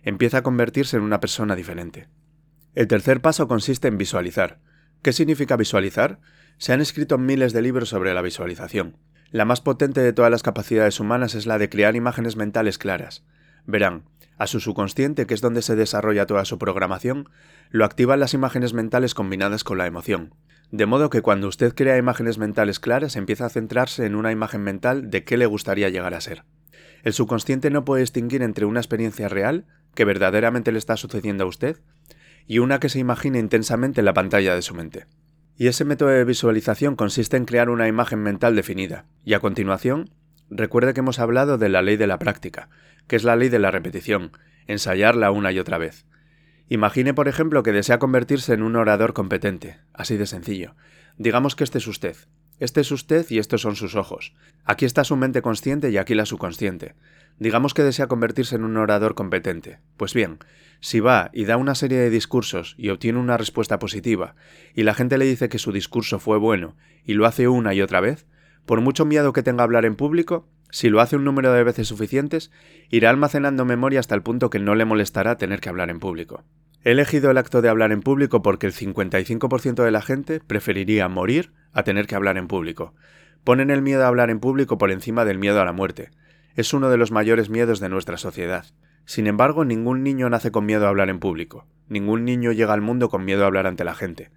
Empieza 0.03 0.39
a 0.39 0.43
convertirse 0.43 0.97
en 0.97 1.03
una 1.03 1.19
persona 1.19 1.55
diferente. 1.55 2.09
El 2.75 2.87
tercer 2.87 3.21
paso 3.21 3.47
consiste 3.47 3.87
en 3.87 3.97
visualizar. 3.97 4.59
¿Qué 5.01 5.13
significa 5.13 5.55
visualizar? 5.55 6.19
Se 6.57 6.73
han 6.73 6.81
escrito 6.81 7.17
miles 7.17 7.53
de 7.53 7.61
libros 7.61 7.89
sobre 7.89 8.13
la 8.13 8.21
visualización. 8.21 8.97
La 9.31 9.45
más 9.45 9.61
potente 9.61 10.01
de 10.01 10.13
todas 10.13 10.31
las 10.31 10.43
capacidades 10.43 10.99
humanas 10.99 11.35
es 11.35 11.45
la 11.45 11.57
de 11.57 11.69
crear 11.69 11.95
imágenes 11.95 12.35
mentales 12.35 12.77
claras. 12.77 13.23
Verán, 13.65 14.03
a 14.37 14.47
su 14.47 14.59
subconsciente, 14.59 15.25
que 15.25 15.33
es 15.33 15.41
donde 15.41 15.61
se 15.61 15.75
desarrolla 15.75 16.25
toda 16.25 16.45
su 16.45 16.57
programación, 16.57 17.29
lo 17.69 17.85
activan 17.85 18.19
las 18.19 18.33
imágenes 18.33 18.73
mentales 18.73 19.13
combinadas 19.13 19.63
con 19.63 19.77
la 19.77 19.87
emoción. 19.87 20.33
De 20.73 20.87
modo 20.87 21.11
que 21.11 21.21
cuando 21.21 21.47
usted 21.47 21.75
crea 21.75 21.99
imágenes 21.99 22.39
mentales 22.39 22.79
claras 22.79 23.15
empieza 23.15 23.45
a 23.45 23.49
centrarse 23.49 24.07
en 24.07 24.15
una 24.15 24.31
imagen 24.31 24.61
mental 24.61 25.11
de 25.11 25.23
qué 25.23 25.37
le 25.37 25.45
gustaría 25.45 25.89
llegar 25.89 26.15
a 26.15 26.19
ser. 26.19 26.45
El 27.03 27.13
subconsciente 27.13 27.69
no 27.69 27.85
puede 27.85 28.01
distinguir 28.01 28.41
entre 28.41 28.65
una 28.65 28.79
experiencia 28.79 29.29
real, 29.29 29.67
que 29.93 30.03
verdaderamente 30.03 30.71
le 30.71 30.79
está 30.79 30.97
sucediendo 30.97 31.43
a 31.43 31.47
usted, 31.47 31.77
y 32.47 32.57
una 32.57 32.79
que 32.79 32.89
se 32.89 32.97
imagina 32.97 33.37
intensamente 33.37 34.01
en 34.01 34.05
la 34.05 34.15
pantalla 34.15 34.55
de 34.55 34.63
su 34.63 34.73
mente. 34.73 35.05
Y 35.55 35.67
ese 35.67 35.85
método 35.85 36.09
de 36.09 36.25
visualización 36.25 36.95
consiste 36.95 37.37
en 37.37 37.45
crear 37.45 37.69
una 37.69 37.87
imagen 37.87 38.23
mental 38.23 38.55
definida, 38.55 39.05
y 39.23 39.35
a 39.35 39.39
continuación, 39.39 40.09
recuerde 40.49 40.95
que 40.95 41.01
hemos 41.01 41.19
hablado 41.19 41.59
de 41.59 41.69
la 41.69 41.83
ley 41.83 41.97
de 41.97 42.07
la 42.07 42.17
práctica, 42.17 42.69
que 43.05 43.15
es 43.15 43.23
la 43.23 43.35
ley 43.35 43.49
de 43.49 43.59
la 43.59 43.69
repetición, 43.69 44.31
ensayarla 44.65 45.29
una 45.29 45.51
y 45.51 45.59
otra 45.59 45.77
vez. 45.77 46.07
Imagine, 46.69 47.13
por 47.13 47.27
ejemplo, 47.27 47.63
que 47.63 47.71
desea 47.71 47.99
convertirse 47.99 48.53
en 48.53 48.63
un 48.63 48.75
orador 48.75 49.13
competente, 49.13 49.79
así 49.93 50.17
de 50.17 50.25
sencillo. 50.25 50.75
Digamos 51.17 51.55
que 51.55 51.63
este 51.63 51.77
es 51.77 51.87
usted. 51.87 52.15
Este 52.59 52.81
es 52.81 52.91
usted 52.91 53.25
y 53.29 53.39
estos 53.39 53.61
son 53.61 53.75
sus 53.75 53.95
ojos. 53.95 54.33
Aquí 54.63 54.85
está 54.85 55.03
su 55.03 55.15
mente 55.15 55.41
consciente 55.41 55.89
y 55.89 55.97
aquí 55.97 56.15
la 56.15 56.25
subconsciente. 56.25 56.95
Digamos 57.39 57.73
que 57.73 57.83
desea 57.83 58.07
convertirse 58.07 58.55
en 58.55 58.63
un 58.63 58.77
orador 58.77 59.15
competente. 59.15 59.79
Pues 59.97 60.13
bien, 60.13 60.39
si 60.79 60.99
va 60.99 61.29
y 61.33 61.45
da 61.45 61.57
una 61.57 61.75
serie 61.75 61.97
de 61.97 62.09
discursos 62.09 62.75
y 62.77 62.89
obtiene 62.89 63.19
una 63.19 63.37
respuesta 63.37 63.79
positiva, 63.79 64.35
y 64.73 64.83
la 64.83 64.93
gente 64.93 65.17
le 65.17 65.25
dice 65.25 65.49
que 65.49 65.59
su 65.59 65.71
discurso 65.71 66.19
fue 66.19 66.37
bueno, 66.37 66.75
y 67.03 67.13
lo 67.13 67.25
hace 67.25 67.47
una 67.47 67.73
y 67.73 67.81
otra 67.81 68.01
vez, 68.01 68.27
por 68.65 68.81
mucho 68.81 69.03
miedo 69.03 69.33
que 69.33 69.43
tenga 69.43 69.63
a 69.63 69.65
hablar 69.65 69.85
en 69.85 69.95
público, 69.95 70.47
si 70.73 70.89
lo 70.89 71.01
hace 71.01 71.15
un 71.15 71.23
número 71.23 71.53
de 71.53 71.63
veces 71.63 71.87
suficientes, 71.87 72.49
irá 72.89 73.11
almacenando 73.11 73.63
memoria 73.63 73.99
hasta 73.99 74.15
el 74.15 74.23
punto 74.23 74.49
que 74.49 74.57
no 74.57 74.73
le 74.73 74.85
molestará 74.85 75.37
tener 75.37 75.61
que 75.61 75.69
hablar 75.69 75.91
en 75.91 75.99
público. 75.99 76.45
He 76.83 76.93
elegido 76.93 77.29
el 77.29 77.37
acto 77.37 77.61
de 77.61 77.69
hablar 77.69 77.91
en 77.91 78.01
público 78.01 78.41
porque 78.41 78.65
el 78.65 78.73
55% 78.73 79.83
de 79.83 79.91
la 79.91 80.01
gente 80.01 80.39
preferiría 80.39 81.07
morir 81.09 81.53
a 81.73 81.83
tener 81.83 82.07
que 82.07 82.15
hablar 82.15 82.39
en 82.39 82.47
público. 82.47 82.95
Ponen 83.43 83.69
el 83.69 83.83
miedo 83.83 84.03
a 84.03 84.07
hablar 84.07 84.31
en 84.31 84.39
público 84.39 84.79
por 84.79 84.89
encima 84.89 85.25
del 85.25 85.37
miedo 85.37 85.61
a 85.61 85.65
la 85.65 85.73
muerte. 85.73 86.09
Es 86.55 86.73
uno 86.73 86.89
de 86.89 86.97
los 86.97 87.11
mayores 87.11 87.51
miedos 87.51 87.79
de 87.79 87.89
nuestra 87.89 88.17
sociedad. 88.17 88.65
Sin 89.05 89.27
embargo, 89.27 89.65
ningún 89.65 90.01
niño 90.01 90.27
nace 90.31 90.49
con 90.49 90.65
miedo 90.65 90.87
a 90.87 90.89
hablar 90.89 91.09
en 91.09 91.19
público. 91.19 91.67
Ningún 91.87 92.25
niño 92.25 92.51
llega 92.51 92.73
al 92.73 92.81
mundo 92.81 93.09
con 93.09 93.25
miedo 93.25 93.43
a 93.43 93.45
hablar 93.45 93.67
ante 93.67 93.83
la 93.83 93.93
gente. 93.93 94.31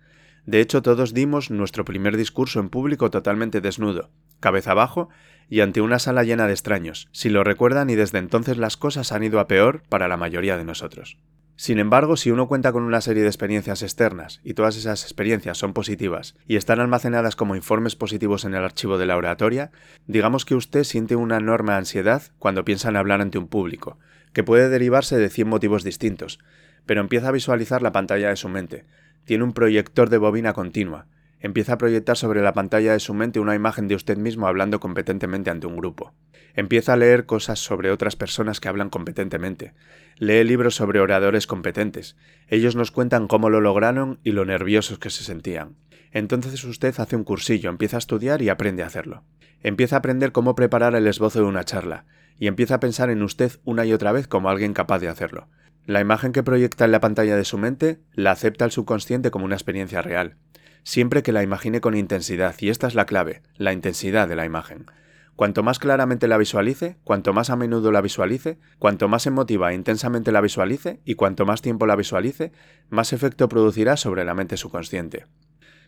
De 0.44 0.60
hecho, 0.60 0.82
todos 0.82 1.14
dimos 1.14 1.50
nuestro 1.50 1.86
primer 1.86 2.14
discurso 2.14 2.60
en 2.60 2.68
público 2.68 3.10
totalmente 3.10 3.62
desnudo, 3.62 4.10
cabeza 4.38 4.72
abajo 4.72 5.08
y 5.48 5.60
ante 5.60 5.80
una 5.80 5.98
sala 5.98 6.24
llena 6.24 6.46
de 6.46 6.52
extraños, 6.52 7.08
si 7.12 7.28
lo 7.28 7.44
recuerdan 7.44 7.90
y 7.90 7.94
desde 7.94 8.18
entonces 8.18 8.56
las 8.58 8.76
cosas 8.76 9.12
han 9.12 9.22
ido 9.22 9.40
a 9.40 9.48
peor 9.48 9.82
para 9.88 10.08
la 10.08 10.16
mayoría 10.16 10.56
de 10.56 10.64
nosotros. 10.64 11.18
Sin 11.58 11.78
embargo, 11.78 12.18
si 12.18 12.30
uno 12.30 12.48
cuenta 12.48 12.70
con 12.70 12.82
una 12.82 13.00
serie 13.00 13.22
de 13.22 13.28
experiencias 13.28 13.82
externas 13.82 14.40
y 14.44 14.52
todas 14.52 14.76
esas 14.76 15.04
experiencias 15.04 15.56
son 15.56 15.72
positivas 15.72 16.36
y 16.46 16.56
están 16.56 16.80
almacenadas 16.80 17.34
como 17.34 17.56
informes 17.56 17.96
positivos 17.96 18.44
en 18.44 18.54
el 18.54 18.62
archivo 18.62 18.98
de 18.98 19.06
la 19.06 19.16
oratoria, 19.16 19.70
digamos 20.06 20.44
que 20.44 20.54
usted 20.54 20.84
siente 20.84 21.16
una 21.16 21.38
enorme 21.38 21.72
ansiedad 21.72 22.22
cuando 22.38 22.64
piensa 22.64 22.90
en 22.90 22.96
hablar 22.96 23.22
ante 23.22 23.38
un 23.38 23.48
público, 23.48 23.98
que 24.34 24.44
puede 24.44 24.68
derivarse 24.68 25.16
de 25.16 25.30
100 25.30 25.48
motivos 25.48 25.82
distintos, 25.82 26.40
pero 26.84 27.00
empieza 27.00 27.28
a 27.28 27.32
visualizar 27.32 27.80
la 27.80 27.92
pantalla 27.92 28.28
de 28.28 28.36
su 28.36 28.50
mente, 28.50 28.84
tiene 29.24 29.44
un 29.44 29.54
proyector 29.54 30.10
de 30.10 30.18
bobina 30.18 30.52
continua. 30.52 31.06
Empieza 31.46 31.74
a 31.74 31.78
proyectar 31.78 32.16
sobre 32.16 32.42
la 32.42 32.54
pantalla 32.54 32.90
de 32.90 32.98
su 32.98 33.14
mente 33.14 33.38
una 33.38 33.54
imagen 33.54 33.86
de 33.86 33.94
usted 33.94 34.18
mismo 34.18 34.48
hablando 34.48 34.80
competentemente 34.80 35.48
ante 35.48 35.68
un 35.68 35.76
grupo. 35.76 36.12
Empieza 36.54 36.94
a 36.94 36.96
leer 36.96 37.24
cosas 37.24 37.60
sobre 37.60 37.92
otras 37.92 38.16
personas 38.16 38.58
que 38.58 38.66
hablan 38.66 38.90
competentemente. 38.90 39.72
Lee 40.16 40.42
libros 40.42 40.74
sobre 40.74 40.98
oradores 40.98 41.46
competentes. 41.46 42.16
Ellos 42.48 42.74
nos 42.74 42.90
cuentan 42.90 43.28
cómo 43.28 43.48
lo 43.48 43.60
lograron 43.60 44.18
y 44.24 44.32
lo 44.32 44.44
nerviosos 44.44 44.98
que 44.98 45.08
se 45.08 45.22
sentían. 45.22 45.76
Entonces 46.10 46.64
usted 46.64 46.92
hace 46.98 47.14
un 47.14 47.22
cursillo, 47.22 47.70
empieza 47.70 47.96
a 47.96 47.98
estudiar 47.98 48.42
y 48.42 48.48
aprende 48.48 48.82
a 48.82 48.86
hacerlo. 48.86 49.22
Empieza 49.62 49.94
a 49.94 49.98
aprender 50.00 50.32
cómo 50.32 50.56
preparar 50.56 50.96
el 50.96 51.06
esbozo 51.06 51.38
de 51.38 51.46
una 51.46 51.62
charla, 51.62 52.06
y 52.40 52.48
empieza 52.48 52.74
a 52.74 52.80
pensar 52.80 53.08
en 53.08 53.22
usted 53.22 53.52
una 53.62 53.86
y 53.86 53.92
otra 53.92 54.10
vez 54.10 54.26
como 54.26 54.50
alguien 54.50 54.74
capaz 54.74 54.98
de 54.98 55.08
hacerlo. 55.08 55.46
La 55.84 56.00
imagen 56.00 56.32
que 56.32 56.42
proyecta 56.42 56.86
en 56.86 56.90
la 56.90 56.98
pantalla 56.98 57.36
de 57.36 57.44
su 57.44 57.56
mente 57.56 58.00
la 58.14 58.32
acepta 58.32 58.64
el 58.64 58.72
subconsciente 58.72 59.30
como 59.30 59.44
una 59.44 59.54
experiencia 59.54 60.02
real, 60.02 60.38
siempre 60.86 61.24
que 61.24 61.32
la 61.32 61.42
imagine 61.42 61.80
con 61.80 61.96
intensidad, 61.96 62.54
y 62.60 62.68
esta 62.68 62.86
es 62.86 62.94
la 62.94 63.06
clave, 63.06 63.42
la 63.56 63.72
intensidad 63.72 64.28
de 64.28 64.36
la 64.36 64.46
imagen. 64.46 64.86
Cuanto 65.34 65.64
más 65.64 65.80
claramente 65.80 66.28
la 66.28 66.38
visualice, 66.38 66.96
cuanto 67.02 67.32
más 67.32 67.50
a 67.50 67.56
menudo 67.56 67.90
la 67.90 68.00
visualice, 68.00 68.60
cuanto 68.78 69.08
más 69.08 69.26
emotiva 69.26 69.72
e 69.72 69.74
intensamente 69.74 70.30
la 70.30 70.40
visualice 70.40 71.00
y 71.04 71.16
cuanto 71.16 71.44
más 71.44 71.60
tiempo 71.60 71.86
la 71.86 71.96
visualice, 71.96 72.52
más 72.88 73.12
efecto 73.12 73.48
producirá 73.48 73.96
sobre 73.96 74.24
la 74.24 74.34
mente 74.34 74.56
subconsciente. 74.56 75.26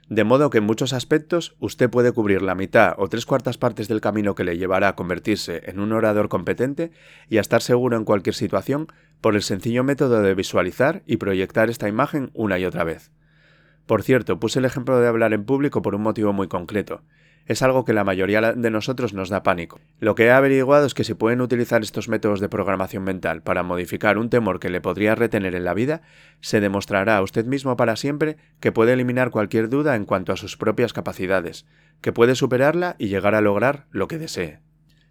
De 0.09 0.25
modo 0.25 0.51
que 0.51 0.59
en 0.59 0.65
muchos 0.65 0.93
aspectos 0.93 1.55
usted 1.61 1.89
puede 1.89 2.11
cubrir 2.11 2.43
la 2.43 2.57
mitad 2.57 2.97
o 2.99 3.09
tres 3.09 3.25
cuartas 3.25 3.57
partes 3.57 3.87
del 3.87 4.01
camino 4.01 4.35
que 4.35 4.43
le 4.43 4.59
llevará 4.59 4.89
a 4.89 4.97
convertirse 4.97 5.63
en 5.67 5.79
un 5.79 5.93
orador 5.93 6.29
competente 6.29 6.91
y 7.29 7.39
a 7.39 7.41
estar 7.41 7.63
seguro 7.63 7.97
en 7.97 8.05
cualquier 8.05 8.35
situación 8.35 8.89
por 9.21 9.37
el 9.37 9.43
sencillo 9.43 9.85
método 9.85 10.23
de 10.23 10.35
visualizar 10.35 11.05
y 11.07 11.19
proyectar 11.19 11.71
esta 11.71 11.89
imagen 11.89 12.33
una 12.35 12.59
y 12.59 12.65
otra 12.65 12.83
vez. 12.83 13.13
Por 13.89 14.03
cierto, 14.03 14.39
puse 14.39 14.59
el 14.59 14.67
ejemplo 14.67 15.01
de 15.01 15.09
hablar 15.09 15.33
en 15.33 15.45
público 15.45 15.81
por 15.81 15.95
un 15.95 16.03
motivo 16.03 16.35
muy 16.35 16.47
concreto, 16.47 17.03
es 17.47 17.63
algo 17.63 17.87
que 17.87 17.95
la 17.95 18.05
mayoría 18.05 18.53
de 18.53 18.71
nosotros 18.71 19.15
nos 19.15 19.31
da 19.31 19.43
pánico. 19.43 19.81
Lo 19.99 20.15
que 20.15 20.27
he 20.27 20.31
averiguado 20.31 20.85
es 20.85 20.93
que 20.93 21.05
si 21.05 21.15
pueden 21.15 21.41
utilizar 21.41 21.81
estos 21.81 22.07
métodos 22.11 22.41
de 22.41 22.51
programación 22.51 23.05
mental 23.05 23.41
para 23.41 23.63
modificar 23.63 24.19
un 24.19 24.29
temor 24.29 24.61
que 24.61 24.69
le 24.69 24.83
podría 24.83 25.15
retener 25.15 25.55
en 25.55 25.65
la 25.65 25.73
vida, 25.73 26.03
se 26.43 26.61
demostrará 26.61 27.17
a 27.17 27.23
usted 27.23 27.47
mismo 27.47 27.79
para 27.79 27.97
siempre 27.97 28.37
que 28.61 28.73
puede 28.73 28.93
eliminar 28.93 29.31
cualquier 29.31 29.71
duda 29.71 29.97
en 29.97 30.05
cuanto 30.05 30.35
a 30.35 30.37
sus 30.37 30.59
propias 30.59 30.93
capacidades, 30.93 31.65
que 32.03 32.13
puede 32.13 32.35
superarla 32.35 32.95
y 32.99 33.09
llegar 33.09 33.35
a 33.35 33.41
lograr 33.41 33.87
lo 33.91 34.07
que 34.07 34.19
desee. 34.19 34.61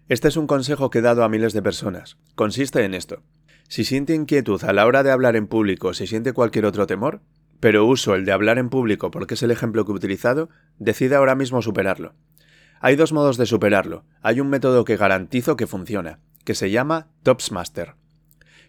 Este 0.08 0.28
es 0.28 0.38
un 0.38 0.46
consejo 0.46 0.92
que 0.92 1.00
he 1.00 1.02
dado 1.02 1.24
a 1.24 1.30
miles 1.30 1.54
de 1.54 1.64
personas. 1.64 2.20
Consiste 2.36 2.86
en 2.86 2.94
esto. 2.94 3.24
Si 3.68 3.84
siente 3.84 4.14
inquietud 4.14 4.64
a 4.64 4.74
la 4.74 4.86
hora 4.86 5.02
de 5.02 5.10
hablar 5.10 5.36
en 5.36 5.48
público 5.48 5.96
si 5.96 6.06
siente 6.06 6.34
cualquier 6.34 6.68
otro 6.68 6.86
temor, 6.86 7.22
pero 7.60 7.86
uso 7.86 8.16
el 8.16 8.26
de 8.26 8.32
hablar 8.32 8.58
en 8.58 8.70
público 8.70 9.12
porque 9.12 9.34
es 9.34 9.44
el 9.44 9.52
ejemplo 9.52 9.86
que 9.86 9.92
he 9.92 9.96
utilizado, 9.96 10.50
decide 10.80 11.16
ahora 11.16 11.36
mismo 11.36 11.62
superarlo. 11.62 12.14
Hay 12.80 12.96
dos 12.96 13.12
modos 13.12 13.38
de 13.38 13.46
superarlo. 13.46 14.04
Hay 14.22 14.40
un 14.40 14.50
método 14.50 14.86
que 14.86 14.98
garantizo 14.98 15.56
que 15.56 15.68
funciona, 15.68 16.20
que 16.46 16.54
se 16.54 16.70
llama 16.70 17.08
Topsmaster. 17.24 17.96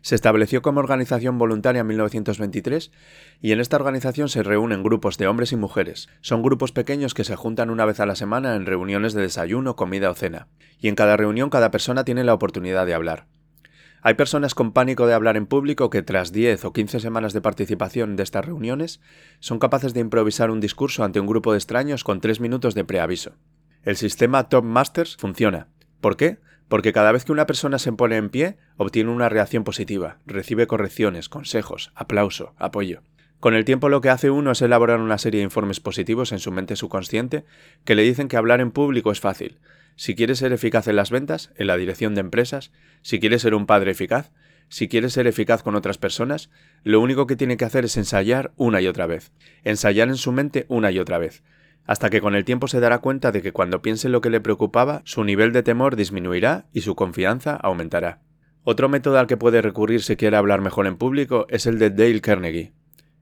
Se 0.01 0.15
estableció 0.15 0.63
como 0.63 0.81
organización 0.81 1.39
voluntaria 1.39 1.81
en 1.81 1.87
1923 1.89 2.93
y 3.41 3.53
en 3.53 3.61
esta 3.61 3.77
organización 3.77 4.29
se 4.29 4.43
reúnen 4.43 4.83
grupos 4.83 5.19
de 5.19 5.27
hombres 5.27 5.53
y 5.53 5.57
mujeres. 5.57 6.09
Son 6.21 6.43
grupos 6.43 6.73
pequeños 6.73 7.15
que 7.15 7.25
se 7.25 7.37
juntan 7.37 7.69
una 7.69 7.85
vez 7.85 8.01
a 8.01 8.07
la 8.07 8.15
semana 8.15 8.55
en 8.55 8.65
reuniones 8.65 9.13
de 9.13 9.23
desayuno, 9.23 9.77
comida 9.77 10.11
o 10.11 10.15
cena. 10.15 10.47
Y 10.81 10.89
en 10.89 10.95
cada 10.95 11.17
reunión 11.17 11.51
cada 11.51 11.71
persona 11.71 12.05
tiene 12.05 12.25
la 12.25 12.35
oportunidad 12.35 12.87
de 12.87 12.95
hablar. 12.95 13.27
Hay 14.03 14.15
personas 14.15 14.55
con 14.55 14.73
pánico 14.73 15.07
de 15.07 15.15
hablar 15.15 15.37
en 15.37 15.47
público 15.47 15.91
que 15.91 16.03
tras 16.03 16.33
10 16.33 16.65
o 16.67 16.73
15 16.73 17.01
semanas 17.01 17.33
de 17.33 17.41
participación 17.41 18.15
de 18.17 18.23
estas 18.23 18.45
reuniones 18.45 19.01
son 19.41 19.59
capaces 19.59 19.93
de 19.93 20.01
improvisar 20.01 20.51
un 20.51 20.61
discurso 20.61 21.03
ante 21.03 21.19
un 21.19 21.27
grupo 21.27 21.53
de 21.53 21.59
extraños 21.59 22.05
con 22.05 22.21
3 22.21 22.41
minutos 22.41 22.75
de 22.75 22.85
preaviso. 22.85 23.33
El 23.83 23.97
sistema 23.97 24.49
Top 24.49 24.65
Masters 24.65 25.17
funciona. 25.17 25.69
¿Por 26.01 26.17
qué? 26.17 26.39
Porque 26.69 26.93
cada 26.93 27.13
vez 27.13 27.25
que 27.25 27.33
una 27.33 27.47
persona 27.47 27.79
se 27.79 27.93
pone 27.93 28.17
en 28.17 28.31
pie, 28.31 28.59
obtiene 28.77 29.11
una 29.11 29.29
reacción 29.29 29.65
positiva, 29.65 30.19
recibe 30.27 30.67
correcciones, 30.67 31.29
consejos, 31.29 31.91
aplauso, 31.95 32.55
apoyo. 32.59 33.03
Con 33.41 33.55
el 33.55 33.65
tiempo 33.65 33.89
lo 33.89 34.01
que 34.01 34.11
hace 34.11 34.31
uno 34.31 34.51
es 34.51 34.63
elaborar 34.63 35.01
una 35.01 35.17
serie 35.17 35.39
de 35.39 35.45
informes 35.45 35.81
positivos 35.81 36.33
en 36.33 36.41
su 36.41 36.53
mente 36.53 36.77
subconsciente 36.77 37.45
que 37.85 37.95
le 37.95 38.03
dicen 38.03 38.29
que 38.29 38.37
hablar 38.37 38.61
en 38.61 38.73
público 38.73 39.13
es 39.13 39.21
fácil. 39.21 39.59
Si 39.99 40.15
quiere 40.15 40.37
ser 40.37 40.53
eficaz 40.53 40.87
en 40.87 40.95
las 40.95 41.11
ventas, 41.11 41.51
en 41.57 41.67
la 41.67 41.77
dirección 41.77 42.15
de 42.15 42.21
empresas, 42.21 42.71
si 43.03 43.19
quiere 43.19 43.41
ser 43.41 43.53
un 43.55 43.67
padre 43.67 43.91
eficaz, 43.91 44.31
si 44.69 44.87
quiere 44.87 45.11
ser 45.11 45.27
eficaz 45.27 45.63
con 45.63 45.75
otras 45.75 45.99
personas, 45.99 46.51
lo 46.85 47.01
único 47.01 47.27
que 47.27 47.35
tiene 47.35 47.57
que 47.57 47.65
hacer 47.65 47.85
es 47.85 47.97
ensayar 47.97 48.53
una 48.57 48.81
y 48.81 48.87
otra 48.87 49.09
vez. 49.09 49.33
Ensayar 49.65 50.07
en 50.07 50.17
su 50.17 50.31
mente 50.31 50.67
una 50.69 50.93
y 50.93 51.01
otra 51.01 51.19
vez 51.19 51.43
hasta 51.89 52.11
que 52.11 52.21
con 52.21 52.35
el 52.35 52.45
tiempo 52.45 52.69
se 52.69 52.81
dará 52.81 52.99
cuenta 52.99 53.33
de 53.33 53.41
que 53.41 53.53
cuando 53.53 53.81
piense 53.81 54.11
lo 54.11 54.21
que 54.21 54.29
le 54.29 54.43
preocupaba, 54.43 55.01
su 55.05 55.25
nivel 55.25 55.53
de 55.53 55.63
temor 55.63 55.97
disminuirá 55.97 56.67
y 56.75 56.83
su 56.83 56.95
confianza 56.95 57.57
aumentará. 57.57 58.21
Otro 58.63 58.91
método 58.91 59.19
al 59.19 59.27
que 59.27 59.39
puede 59.39 59.63
recurrir 59.63 60.03
si 60.03 60.17
quiere 60.17 60.37
hablar 60.37 60.61
mejor 60.61 60.87
en 60.87 60.99
público 60.99 61.47
es 61.49 61.65
el 61.65 61.79
de 61.79 61.89
Dale 61.89 62.21
Carnegie. 62.21 62.75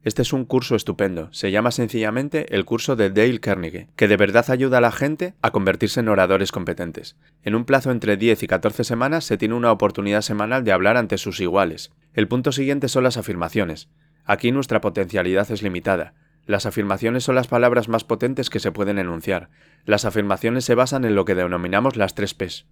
Este 0.07 0.23
es 0.23 0.33
un 0.33 0.45
curso 0.45 0.77
estupendo, 0.77 1.33
se 1.33 1.51
llama 1.51 1.73
sencillamente 1.73 2.55
el 2.55 2.65
curso 2.65 2.95
de 2.95 3.11
Dale 3.11 3.41
Carnegie, 3.41 3.89
que 3.97 4.07
de 4.07 4.17
verdad 4.17 4.49
ayuda 4.53 4.79
a 4.79 4.81
la 4.81 4.93
gente 4.93 5.35
a 5.43 5.51
convertirse 5.51 5.99
en 5.99 6.09
oradores 6.09 6.53
competentes. 6.53 7.17
En 7.43 7.57
un 7.57 7.65
plazo 7.65 7.91
entre 7.91 8.17
10 8.17 8.45
y 8.45 8.47
14 8.47 8.85
semanas 8.85 9.25
se 9.25 9.37
tiene 9.37 9.57
una 9.57 9.73
oportunidad 9.73 10.21
semanal 10.21 10.63
de 10.63 10.71
hablar 10.71 10.97
ante 10.97 11.19
sus 11.19 11.41
iguales. 11.41 11.91
El 12.15 12.29
punto 12.29 12.53
siguiente 12.53 12.87
son 12.87 13.03
las 13.03 13.17
afirmaciones. 13.17 13.89
Aquí 14.25 14.53
nuestra 14.53 14.81
potencialidad 14.81 15.51
es 15.51 15.65
limitada, 15.65 16.15
las 16.47 16.67
afirmaciones 16.67 17.25
son 17.25 17.35
las 17.35 17.49
palabras 17.49 17.89
más 17.89 18.05
potentes 18.05 18.49
que 18.49 18.61
se 18.61 18.71
pueden 18.71 19.01
enunciar. 19.01 19.51
Las 19.87 20.05
afirmaciones 20.05 20.65
se 20.65 20.77
basan 20.77 21.05
en 21.05 21.17
lo 21.17 21.25
que 21.25 21.35
denominamos 21.35 21.97
las 21.97 22.15
tres 22.15 22.33
Ps, 22.33 22.67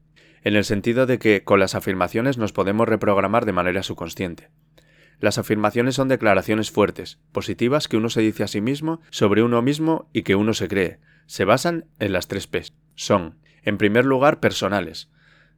en 0.44 0.54
el 0.54 0.64
sentido 0.64 1.04
de 1.04 1.18
que 1.18 1.42
con 1.42 1.58
las 1.58 1.74
afirmaciones 1.74 2.38
nos 2.38 2.52
podemos 2.52 2.88
reprogramar 2.88 3.44
de 3.44 3.52
manera 3.52 3.82
subconsciente. 3.82 4.50
Las 5.20 5.38
afirmaciones 5.38 5.94
son 5.94 6.08
declaraciones 6.08 6.70
fuertes, 6.70 7.18
positivas 7.32 7.88
que 7.88 7.96
uno 7.96 8.10
se 8.10 8.20
dice 8.20 8.44
a 8.44 8.48
sí 8.48 8.60
mismo 8.60 9.00
sobre 9.10 9.42
uno 9.42 9.62
mismo 9.62 10.08
y 10.12 10.22
que 10.22 10.34
uno 10.34 10.54
se 10.54 10.68
cree. 10.68 11.00
Se 11.26 11.44
basan 11.44 11.86
en 11.98 12.12
las 12.12 12.28
tres 12.28 12.46
Ps. 12.46 12.74
Son, 12.94 13.38
en 13.62 13.78
primer 13.78 14.04
lugar, 14.04 14.40
personales. 14.40 15.10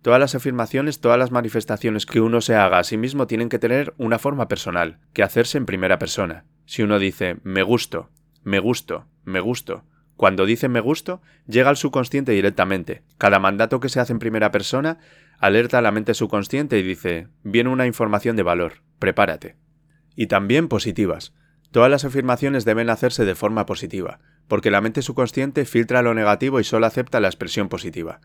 Todas 0.03 0.21
las 0.21 0.35
afirmaciones, 0.35 1.01
todas 1.01 1.19
las 1.19 1.33
manifestaciones 1.33 2.07
que 2.07 2.21
uno 2.21 2.41
se 2.41 2.55
haga 2.55 2.79
a 2.79 2.85
sí 2.85 2.97
mismo 2.97 3.27
tienen 3.27 3.49
que 3.49 3.59
tener 3.59 3.95
una 3.99 4.19
forma 4.19 4.47
personal, 4.47 5.01
que 5.13 5.23
hacerse 5.23 5.59
en 5.59 5.67
primera 5.67 5.99
persona. 5.99 6.45
Si 6.65 6.83
uno 6.83 6.99
dice 6.99 7.39
me 7.43 7.63
gusto, 7.63 8.11
me 8.45 8.61
gusto, 8.61 9.07
me 9.25 9.41
gusto, 9.41 9.85
cuando 10.17 10.47
dice 10.47 10.69
me 10.69 10.81
gusto, 10.81 11.21
llega 11.47 11.69
al 11.69 11.77
subconsciente 11.77 12.33
directamente. 12.33 13.03
Cada 13.19 13.39
mandato 13.39 13.81
que 13.81 13.89
se 13.89 14.01
hace 14.01 14.13
en 14.13 14.19
primera 14.19 14.51
persona 14.51 14.99
alerta 15.39 15.79
a 15.79 15.83
la 15.83 15.93
mente 15.93 16.15
subconsciente 16.15 16.79
y 16.79 16.83
dice 16.83 17.29
viene 17.43 17.71
una 17.71 17.87
información 17.87 18.35
de 18.35 18.43
valor, 18.43 18.83
prepárate. 18.99 19.57
Y 20.15 20.26
también 20.26 20.69
positivas. 20.69 21.33
Todas 21.71 21.91
las 21.91 22.05
afirmaciones 22.05 22.65
deben 22.65 22.91
hacerse 22.91 23.25
de 23.25 23.35
forma 23.35 23.67
positiva, 23.67 24.21
porque 24.49 24.71
la 24.71 24.81
mente 24.81 25.03
subconsciente 25.03 25.65
filtra 25.65 26.03
lo 26.03 26.15
negativo 26.15 26.61
y 26.61 26.65
solo 26.65 26.87
acepta 26.87 27.21
la 27.21 27.29
expresión 27.29 27.69
positiva. 27.69 28.21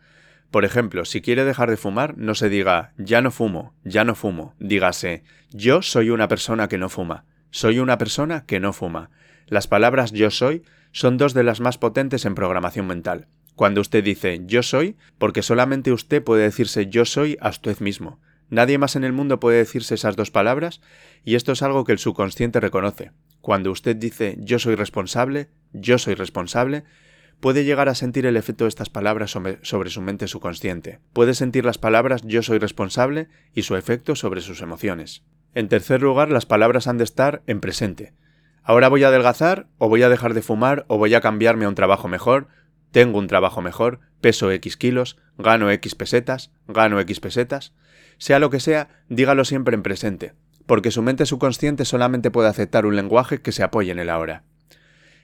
Por 0.52 0.66
ejemplo, 0.66 1.06
si 1.06 1.22
quiere 1.22 1.46
dejar 1.46 1.70
de 1.70 1.78
fumar, 1.78 2.18
no 2.18 2.36
se 2.36 2.50
diga 2.50 2.94
ya 2.98 3.22
no 3.22 3.32
fumo, 3.32 3.74
ya 3.84 4.04
no 4.04 4.16
fumo. 4.16 4.54
Dígase 4.60 5.24
yo 5.52 5.82
soy 5.82 6.10
una 6.10 6.28
persona 6.28 6.68
que 6.68 6.78
no 6.78 6.90
fuma, 6.90 7.26
soy 7.52 7.80
una 7.80 7.98
persona 7.98 8.46
que 8.46 8.60
no 8.60 8.74
fuma. 8.74 9.10
Las 9.48 9.68
palabras 9.68 10.12
yo 10.12 10.30
soy 10.30 10.64
son 10.92 11.18
dos 11.18 11.34
de 11.34 11.44
las 11.44 11.62
más 11.62 11.78
potentes 11.78 12.26
en 12.26 12.36
programación 12.36 12.86
mental. 12.86 13.28
Cuando 13.56 13.82
usted 13.82 14.04
dice 14.04 14.42
yo 14.46 14.62
soy, 14.62 14.98
porque 15.18 15.42
solamente 15.42 15.94
usted 15.94 16.24
puede 16.24 16.44
decirse 16.44 16.88
yo 16.88 17.06
soy 17.06 17.38
a 17.42 17.50
usted 17.50 17.80
mismo. 17.80 18.20
Nadie 18.52 18.78
más 18.78 18.98
en 18.98 19.06
el 19.06 19.14
mundo 19.14 19.40
puede 19.40 19.60
decirse 19.60 19.96
esas 19.96 20.18
dos 20.18 20.30
palabras 20.30 20.82
y 21.24 21.36
esto 21.36 21.54
es 21.54 21.62
algo 21.62 21.86
que 21.86 21.94
el 21.94 22.00
subconsciente 22.00 22.60
reconoce. 22.60 23.14
Cuando 23.40 23.72
usted 23.72 23.96
dice 23.96 24.36
yo 24.40 24.60
soy 24.60 24.76
responsable, 24.76 25.48
yo 25.72 25.98
soy 25.98 26.16
responsable, 26.16 26.84
puede 27.40 27.64
llegar 27.64 27.88
a 27.88 27.96
sentir 27.96 28.26
el 28.26 28.36
efecto 28.36 28.66
de 28.66 28.68
estas 28.68 28.90
palabras 28.90 29.32
sobre, 29.32 29.90
su 29.90 30.02
mente 30.02 30.28
subconsciente. 30.28 31.00
Puede 31.14 31.34
sentir 31.34 31.64
las 31.64 31.78
palabras 31.78 32.24
yo 32.26 32.44
soy 32.44 32.60
responsable 32.60 33.30
y 33.56 33.62
su 33.62 33.78
efecto 33.78 34.18
sobre 34.18 34.42
sus 34.42 34.62
emociones. 34.62 35.24
En 35.56 35.70
tercer 35.70 36.02
lugar, 36.02 36.30
las 36.30 36.46
palabras 36.46 36.88
han 36.88 36.98
de 36.98 37.06
estar 37.06 37.44
en 37.48 37.62
presente. 37.62 38.14
Ahora 38.64 38.90
voy 38.90 39.06
a 39.06 39.08
adelgazar, 39.08 39.68
o 39.78 39.88
voy 39.88 40.04
a 40.04 40.10
dejar 40.10 40.34
de 40.34 40.42
fumar, 40.42 40.86
o 40.90 40.98
voy 40.98 41.14
a 41.14 41.22
cambiarme 41.22 41.64
a 41.64 41.70
un 41.70 41.76
trabajo 41.76 42.10
mejor, 42.10 42.48
tengo 42.92 43.18
un 43.18 43.28
trabajo 43.28 43.62
mejor, 43.62 44.02
peso 44.20 44.52
X 44.52 44.76
kilos, 44.76 45.18
gano 45.38 45.72
X 45.72 45.96
pesetas, 45.96 46.52
gano 46.68 47.00
X 47.00 47.22
pesetas. 47.22 47.74
Sea 48.22 48.38
lo 48.38 48.52
que 48.52 48.60
sea, 48.60 48.88
dígalo 49.10 49.46
siempre 49.46 49.74
en 49.74 49.82
presente, 49.82 50.34
porque 50.68 50.92
su 50.92 51.02
mente 51.02 51.26
subconsciente 51.26 51.86
solamente 51.86 52.30
puede 52.30 52.50
aceptar 52.50 52.86
un 52.86 52.96
lenguaje 52.96 53.42
que 53.42 53.52
se 53.52 53.64
apoye 53.64 53.92
en 53.92 53.98
el 53.98 54.12
ahora. 54.12 54.44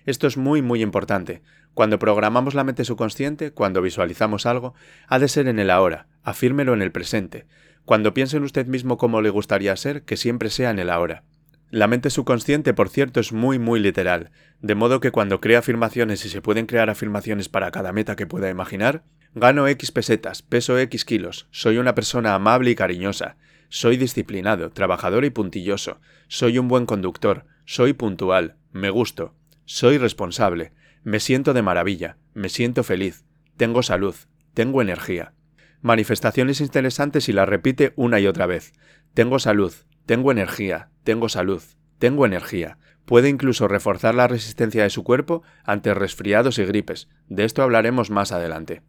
Esto 0.08 0.26
es 0.26 0.36
muy 0.36 0.64
muy 0.64 0.82
importante. 0.82 1.44
Cuando 1.76 2.00
programamos 2.00 2.56
la 2.56 2.64
mente 2.64 2.86
subconsciente, 2.86 3.52
cuando 3.52 3.84
visualizamos 3.84 4.48
algo, 4.48 4.74
ha 5.08 5.20
de 5.20 5.28
ser 5.28 5.48
en 5.48 5.60
el 5.60 5.70
ahora, 5.70 6.08
afírmelo 6.24 6.74
en 6.74 6.82
el 6.82 6.92
presente. 6.92 7.46
Cuando 7.86 8.16
piense 8.16 8.38
en 8.38 8.44
usted 8.44 8.66
mismo 8.66 8.98
cómo 8.98 9.22
le 9.22 9.30
gustaría 9.30 9.76
ser, 9.76 10.02
que 10.02 10.18
siempre 10.18 10.50
sea 10.50 10.72
en 10.72 10.80
el 10.80 10.90
ahora. 10.90 11.24
La 11.70 11.88
mente 11.88 12.10
subconsciente, 12.10 12.74
por 12.74 12.88
cierto, 12.88 13.20
es 13.20 13.34
muy 13.34 13.60
muy 13.60 13.82
literal, 13.82 14.32
de 14.62 14.76
modo 14.76 15.02
que 15.02 15.12
cuando 15.12 15.42
crea 15.42 15.60
afirmaciones 15.60 16.24
y 16.26 16.30
se 16.30 16.42
pueden 16.42 16.66
crear 16.66 16.90
afirmaciones 16.90 17.50
para 17.50 17.72
cada 17.72 17.92
meta 17.92 18.16
que 18.16 18.26
pueda 18.26 18.50
imaginar, 18.50 19.04
gano 19.36 19.68
X 19.68 19.92
pesetas, 19.92 20.42
peso 20.42 20.80
X 20.80 21.04
kilos, 21.04 21.48
soy 21.52 21.78
una 21.78 21.94
persona 21.94 22.36
amable 22.36 22.72
y 22.72 22.76
cariñosa, 22.76 23.36
soy 23.68 23.98
disciplinado, 23.98 24.70
trabajador 24.72 25.26
y 25.26 25.30
puntilloso, 25.30 26.00
soy 26.30 26.58
un 26.58 26.70
buen 26.70 26.86
conductor, 26.86 27.46
soy 27.66 27.92
puntual, 27.92 28.56
me 28.72 28.90
gusto, 28.90 29.36
soy 29.66 29.98
responsable, 29.98 30.72
me 31.04 31.20
siento 31.20 31.54
de 31.54 31.64
maravilla, 31.64 32.18
me 32.34 32.48
siento 32.48 32.84
feliz, 32.84 33.26
tengo 33.58 33.84
salud, 33.84 34.16
tengo 34.54 34.82
energía. 34.82 35.34
Manifestaciones 35.82 36.62
interesantes 36.62 37.28
y 37.28 37.34
las 37.34 37.48
repite 37.48 37.94
una 37.96 38.20
y 38.20 38.28
otra 38.28 38.46
vez. 38.46 38.74
Tengo 39.14 39.38
salud, 39.38 39.74
tengo 40.08 40.32
energía, 40.32 40.90
tengo 41.04 41.28
salud, 41.28 41.62
tengo 42.00 42.26
energía. 42.26 42.78
Puede 43.04 43.28
incluso 43.28 43.68
reforzar 43.68 44.16
la 44.16 44.28
resistencia 44.28 44.84
de 44.84 44.90
su 44.90 45.04
cuerpo 45.04 45.44
ante 45.66 45.94
resfriados 45.94 46.60
y 46.60 46.66
gripes. 46.66 47.10
De 47.28 47.44
esto 47.44 47.62
hablaremos 47.62 48.10
más 48.10 48.32
adelante. 48.32 48.82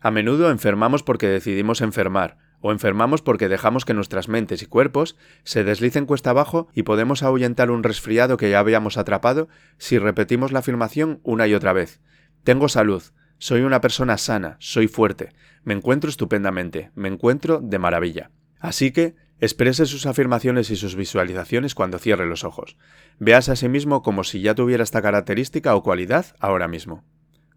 A 0.00 0.12
menudo 0.12 0.52
enfermamos 0.52 1.02
porque 1.02 1.26
decidimos 1.26 1.80
enfermar, 1.80 2.38
o 2.60 2.70
enfermamos 2.70 3.22
porque 3.22 3.48
dejamos 3.48 3.84
que 3.84 3.92
nuestras 3.92 4.28
mentes 4.28 4.62
y 4.62 4.66
cuerpos 4.66 5.16
se 5.42 5.64
deslicen 5.64 6.06
cuesta 6.06 6.30
abajo 6.30 6.68
y 6.74 6.84
podemos 6.84 7.24
ahuyentar 7.24 7.72
un 7.72 7.82
resfriado 7.82 8.36
que 8.36 8.50
ya 8.50 8.60
habíamos 8.60 8.98
atrapado 8.98 9.48
si 9.78 9.98
repetimos 9.98 10.52
la 10.52 10.60
afirmación 10.60 11.18
una 11.24 11.48
y 11.48 11.54
otra 11.54 11.72
vez. 11.72 12.00
Tengo 12.44 12.68
salud, 12.68 13.02
soy 13.38 13.62
una 13.62 13.80
persona 13.80 14.16
sana, 14.16 14.56
soy 14.60 14.86
fuerte, 14.86 15.30
me 15.64 15.74
encuentro 15.74 16.08
estupendamente, 16.08 16.92
me 16.94 17.08
encuentro 17.08 17.58
de 17.60 17.80
maravilla. 17.80 18.30
Así 18.60 18.92
que, 18.92 19.16
exprese 19.42 19.84
sus 19.84 20.06
afirmaciones 20.06 20.70
y 20.70 20.76
sus 20.76 20.96
visualizaciones 20.96 21.74
cuando 21.74 21.98
cierre 21.98 22.26
los 22.26 22.44
ojos. 22.44 22.78
Veas 23.18 23.50
a 23.50 23.56
sí 23.56 23.68
mismo 23.68 24.02
como 24.02 24.24
si 24.24 24.40
ya 24.40 24.54
tuviera 24.54 24.82
esta 24.82 25.02
característica 25.02 25.74
o 25.74 25.82
cualidad 25.82 26.34
ahora 26.40 26.68
mismo. 26.68 27.04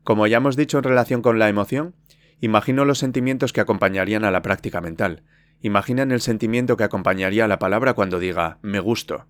Como 0.03 0.27
ya 0.27 0.37
hemos 0.37 0.57
dicho 0.57 0.77
en 0.77 0.83
relación 0.83 1.21
con 1.21 1.39
la 1.39 1.47
emoción, 1.47 1.95
Imagino 2.41 2.85
los 2.85 2.99
sentimientos 2.99 3.53
que 3.53 3.61
acompañarían 3.61 4.25
a 4.25 4.31
la 4.31 4.41
práctica 4.41 4.81
mental. 4.81 5.23
Imaginen 5.61 6.11
el 6.11 6.21
sentimiento 6.21 6.77
que 6.77 6.83
acompañaría 6.83 7.45
a 7.45 7.47
la 7.47 7.59
palabra 7.59 7.93
cuando 7.93 8.19
diga 8.19 8.59
me 8.61 8.79
gusto. 8.79 9.25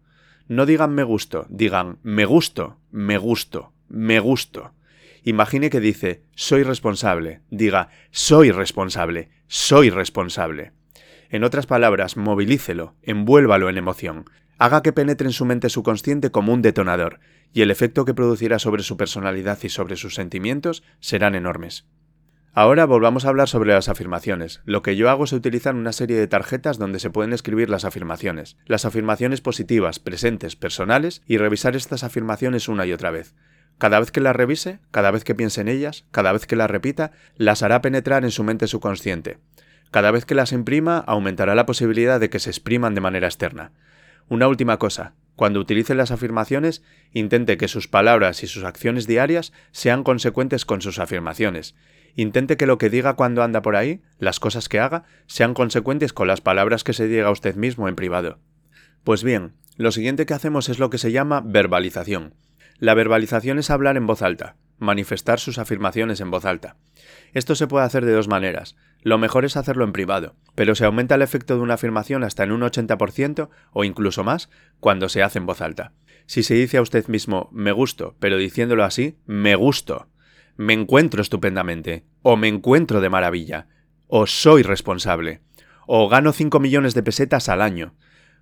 No 0.48 0.65
digan 0.65 0.94
me 0.94 1.04
gusto, 1.04 1.46
digan 1.50 2.00
me 2.04 2.26
gusto, 2.26 2.78
me 2.91 3.18
gusto, 3.18 3.74
me 3.88 4.20
gusto. 4.20 4.74
Imagine 5.24 5.70
que 5.70 5.80
dice 5.80 6.24
soy 6.36 6.63
responsable, 6.63 7.41
diga 7.50 7.89
soy 8.12 8.52
responsable, 8.52 9.30
soy 9.48 9.89
responsable. 9.89 10.72
En 11.30 11.44
otras 11.44 11.66
palabras, 11.66 12.18
movilícelo, 12.18 12.96
envuélvalo 13.02 13.70
en 13.70 13.78
emoción, 13.78 14.26
haga 14.58 14.82
que 14.82 14.94
penetre 14.94 15.28
en 15.28 15.34
su 15.34 15.46
mente 15.46 15.70
subconsciente 15.70 16.32
como 16.32 16.54
un 16.54 16.62
detonador, 16.62 17.20
y 17.54 17.62
el 17.62 17.72
efecto 17.72 18.06
que 18.06 18.14
producirá 18.14 18.60
sobre 18.60 18.84
su 18.84 18.98
personalidad 18.98 19.60
y 19.64 19.70
sobre 19.70 19.96
sus 19.96 20.16
sentimientos 20.16 20.84
serán 21.00 21.36
enormes. 21.36 21.86
Ahora 22.58 22.86
volvamos 22.86 23.26
a 23.26 23.30
hablar 23.30 23.50
sobre 23.50 23.74
las 23.74 23.90
afirmaciones. 23.90 24.62
Lo 24.64 24.82
que 24.82 24.96
yo 24.96 25.10
hago 25.10 25.26
es 25.26 25.34
utilizar 25.34 25.76
una 25.76 25.92
serie 25.92 26.16
de 26.16 26.28
tarjetas 26.28 26.78
donde 26.78 27.00
se 27.00 27.10
pueden 27.10 27.34
escribir 27.34 27.70
las 27.70 27.84
afirmaciones, 27.84 28.56
las 28.66 28.86
afirmaciones 28.86 29.42
positivas, 29.42 30.00
presentes, 30.00 30.56
personales, 30.56 31.22
y 31.28 31.38
revisar 31.38 31.76
estas 31.76 32.06
afirmaciones 32.06 32.70
una 32.70 32.86
y 32.86 32.94
otra 32.94 33.12
vez. 33.12 33.36
Cada 33.78 34.00
vez 34.00 34.12
que 34.12 34.22
las 34.22 34.38
revise, 34.38 34.80
cada 34.92 35.12
vez 35.12 35.26
que 35.26 35.36
piense 35.36 35.60
en 35.60 35.68
ellas, 35.68 36.06
cada 36.12 36.32
vez 36.32 36.46
que 36.46 36.56
las 36.56 36.72
repita, 36.72 37.12
las 37.36 37.62
hará 37.62 37.82
penetrar 37.82 38.24
en 38.24 38.32
su 38.32 38.46
mente 38.46 38.68
subconsciente. 38.68 39.40
Cada 39.96 40.12
vez 40.12 40.26
que 40.26 40.36
las 40.36 40.52
imprima, 40.52 40.98
aumentará 40.98 41.56
la 41.56 41.66
posibilidad 41.66 42.20
de 42.20 42.30
que 42.30 42.40
se 42.40 42.50
expriman 42.50 42.96
de 42.96 43.00
manera 43.00 43.28
externa. 43.28 43.72
Una 44.28 44.50
última 44.50 44.78
cosa, 44.78 45.14
cuando 45.38 45.62
utilice 45.62 45.96
las 45.96 46.12
afirmaciones, 46.12 46.84
intente 47.14 47.56
que 47.56 47.70
sus 47.70 47.88
palabras 47.88 48.44
y 48.44 48.48
sus 48.48 48.66
acciones 48.66 49.08
diarias 49.08 49.54
sean 49.72 50.04
consecuentes 50.04 50.66
con 50.66 50.82
sus 50.82 51.00
afirmaciones, 51.00 51.76
Intente 52.18 52.58
que 52.58 52.66
lo 52.66 52.78
que 52.78 52.90
diga 52.90 53.14
cuando 53.14 53.42
anda 53.42 53.62
por 53.62 53.78
ahí, 53.78 54.02
las 54.20 54.42
cosas 54.42 54.68
que 54.68 54.82
haga, 54.82 55.06
sean 55.28 55.54
consecuentes 55.54 56.12
con 56.12 56.28
las 56.28 56.42
palabras 56.42 56.84
que 56.84 56.92
se 56.92 57.08
diga 57.08 57.28
a 57.28 57.32
usted 57.32 57.56
mismo 57.56 57.88
en 57.88 57.96
privado. 57.96 58.40
Pues 59.06 59.24
bien, 59.24 59.54
lo 59.78 59.94
siguiente 59.94 60.26
que 60.26 60.34
hacemos 60.34 60.68
es 60.68 60.78
lo 60.78 60.90
que 60.90 60.98
se 60.98 61.14
llama 61.14 61.42
verbalización. 61.46 62.34
La 62.80 62.96
verbalización 62.96 63.60
es 63.60 63.70
hablar 63.70 63.96
en 63.96 64.08
voz 64.08 64.22
alta, 64.22 64.58
manifestar 64.78 65.40
sus 65.40 65.58
afirmaciones 65.58 66.20
en 66.20 66.32
voz 66.32 66.44
alta. 66.44 66.76
Esto 67.34 67.56
se 67.56 67.68
puede 67.68 67.86
hacer 67.86 68.06
de 68.06 68.12
dos 68.12 68.28
maneras. 68.28 68.76
Lo 69.06 69.20
mejor 69.20 69.46
es 69.46 69.56
hacerlo 69.56 69.84
en 69.84 69.94
privado, 69.94 70.34
pero 70.56 70.74
se 70.74 70.84
aumenta 70.84 71.13
el 71.13 71.22
efecto 71.22 71.56
de 71.56 71.62
una 71.62 71.76
afirmación 71.76 72.24
hasta 72.24 72.44
en 72.44 72.52
un 72.52 72.62
80% 72.62 73.50
o 73.72 73.84
incluso 73.84 74.24
más 74.24 74.50
cuando 74.80 75.10
se 75.10 75.22
hace 75.22 75.38
en 75.38 75.46
voz 75.46 75.62
alta. 75.62 75.94
Si 76.26 76.41
se 76.41 76.56
dice 76.56 76.78
a 76.78 76.82
usted 76.82 77.08
mismo 77.08 77.48
me 77.52 77.72
gusto, 77.72 78.15
pero 78.18 78.36
diciéndolo 78.38 78.84
así, 78.84 79.20
me 79.28 79.54
gusto, 79.54 80.08
me 80.58 80.74
encuentro 80.74 81.22
estupendamente, 81.22 82.04
o 82.24 82.36
me 82.36 82.48
encuentro 82.48 83.00
de 83.00 83.10
maravilla, 83.10 83.68
o 84.08 84.26
soy 84.26 84.63
responsable, 84.63 85.41
o 85.86 86.10
gano 86.10 86.34
5 86.34 86.60
millones 86.60 86.96
de 86.96 87.04
pesetas 87.04 87.48
al 87.48 87.62
año. 87.62 87.94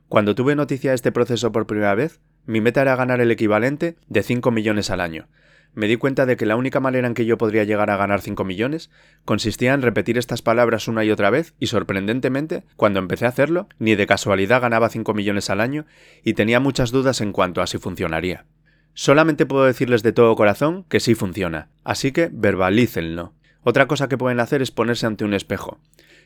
Cuando 0.07 0.33
tuve 0.33 0.55
noticia 0.55 0.91
de 0.91 0.95
este 0.95 1.11
proceso 1.11 1.51
por 1.51 1.67
primera 1.67 1.93
vez, 1.93 2.21
mi 2.45 2.61
meta 2.61 2.81
era 2.81 2.95
ganar 2.95 3.19
el 3.19 3.31
equivalente 3.31 3.97
de 4.07 4.23
5 4.23 4.49
millones 4.51 4.89
al 4.91 5.01
año. 5.01 5.27
Me 5.75 5.87
di 5.87 5.95
cuenta 5.95 6.25
de 6.25 6.37
que 6.37 6.45
la 6.45 6.55
única 6.55 6.79
manera 6.79 7.07
en 7.07 7.15
que 7.15 7.25
yo 7.25 7.37
podría 7.37 7.63
llegar 7.63 7.89
a 7.89 7.97
ganar 7.97 8.21
5 8.21 8.43
millones 8.43 8.91
consistía 9.25 9.73
en 9.73 9.81
repetir 9.81 10.17
estas 10.17 10.41
palabras 10.41 10.87
una 10.87 11.03
y 11.03 11.09
otra 11.09 11.31
vez 11.31 11.55
y 11.59 11.67
sorprendentemente, 11.67 12.63
cuando 12.75 12.99
empecé 12.99 13.25
a 13.25 13.29
hacerlo, 13.29 13.67
ni 13.79 13.95
de 13.95 14.05
casualidad 14.05 14.61
ganaba 14.61 14.89
5 14.89 15.13
millones 15.13 15.49
al 15.49 15.61
año 15.61 15.85
y 16.23 16.33
tenía 16.33 16.59
muchas 16.59 16.91
dudas 16.91 17.21
en 17.21 17.31
cuanto 17.31 17.61
a 17.61 17.67
si 17.67 17.79
funcionaría. 17.79 18.45
Solamente 18.93 19.47
puedo 19.47 19.65
decirles 19.65 20.03
de 20.03 20.13
todo 20.13 20.35
corazón 20.35 20.85
que 20.87 20.99
sí 20.99 21.15
funciona, 21.15 21.69
así 21.83 22.11
que 22.11 22.29
verbalícenlo. 22.31 23.33
Otra 23.63 23.87
cosa 23.87 24.07
que 24.07 24.17
pueden 24.17 24.39
hacer 24.39 24.61
es 24.61 24.69
ponerse 24.69 25.07
ante 25.07 25.25
un 25.25 25.33
espejo. 25.33 25.79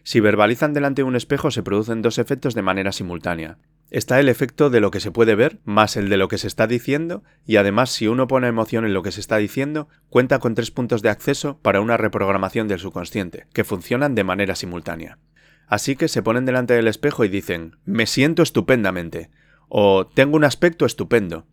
Si 0.03 0.19
verbalizan 0.19 0.73
delante 0.73 1.01
de 1.01 1.07
un 1.07 1.15
espejo 1.15 1.51
se 1.51 1.63
producen 1.63 2.01
dos 2.01 2.17
efectos 2.17 2.53
de 2.53 2.63
manera 2.63 2.91
simultánea. 2.91 3.57
Está 3.89 4.19
el 4.19 4.27
efecto 4.27 4.69
de 4.69 4.81
lo 4.81 4.91
que 4.91 4.99
se 4.99 5.11
puede 5.11 5.35
ver, 5.35 5.59
más 5.63 5.95
el 5.95 6.09
de 6.09 6.17
lo 6.17 6.27
que 6.27 6.37
se 6.37 6.47
está 6.47 6.67
diciendo, 6.67 7.23
y 7.45 7.55
además 7.55 7.89
si 7.89 8.07
uno 8.07 8.27
pone 8.27 8.47
emoción 8.47 8.83
en 8.83 8.93
lo 8.93 9.01
que 9.01 9.13
se 9.13 9.21
está 9.21 9.37
diciendo, 9.37 9.87
cuenta 10.09 10.39
con 10.39 10.55
tres 10.55 10.71
puntos 10.71 11.01
de 11.01 11.09
acceso 11.09 11.59
para 11.61 11.79
una 11.79 11.95
reprogramación 11.95 12.67
del 12.67 12.79
subconsciente, 12.79 13.47
que 13.53 13.63
funcionan 13.63 14.13
de 14.13 14.25
manera 14.25 14.55
simultánea. 14.55 15.19
Así 15.67 15.95
que 15.95 16.09
se 16.09 16.21
ponen 16.21 16.45
delante 16.45 16.73
del 16.73 16.87
espejo 16.87 17.23
y 17.23 17.29
dicen, 17.29 17.77
me 17.85 18.07
siento 18.07 18.43
estupendamente, 18.43 19.29
o 19.69 20.05
tengo 20.05 20.35
un 20.35 20.43
aspecto 20.43 20.85
estupendo, 20.85 21.45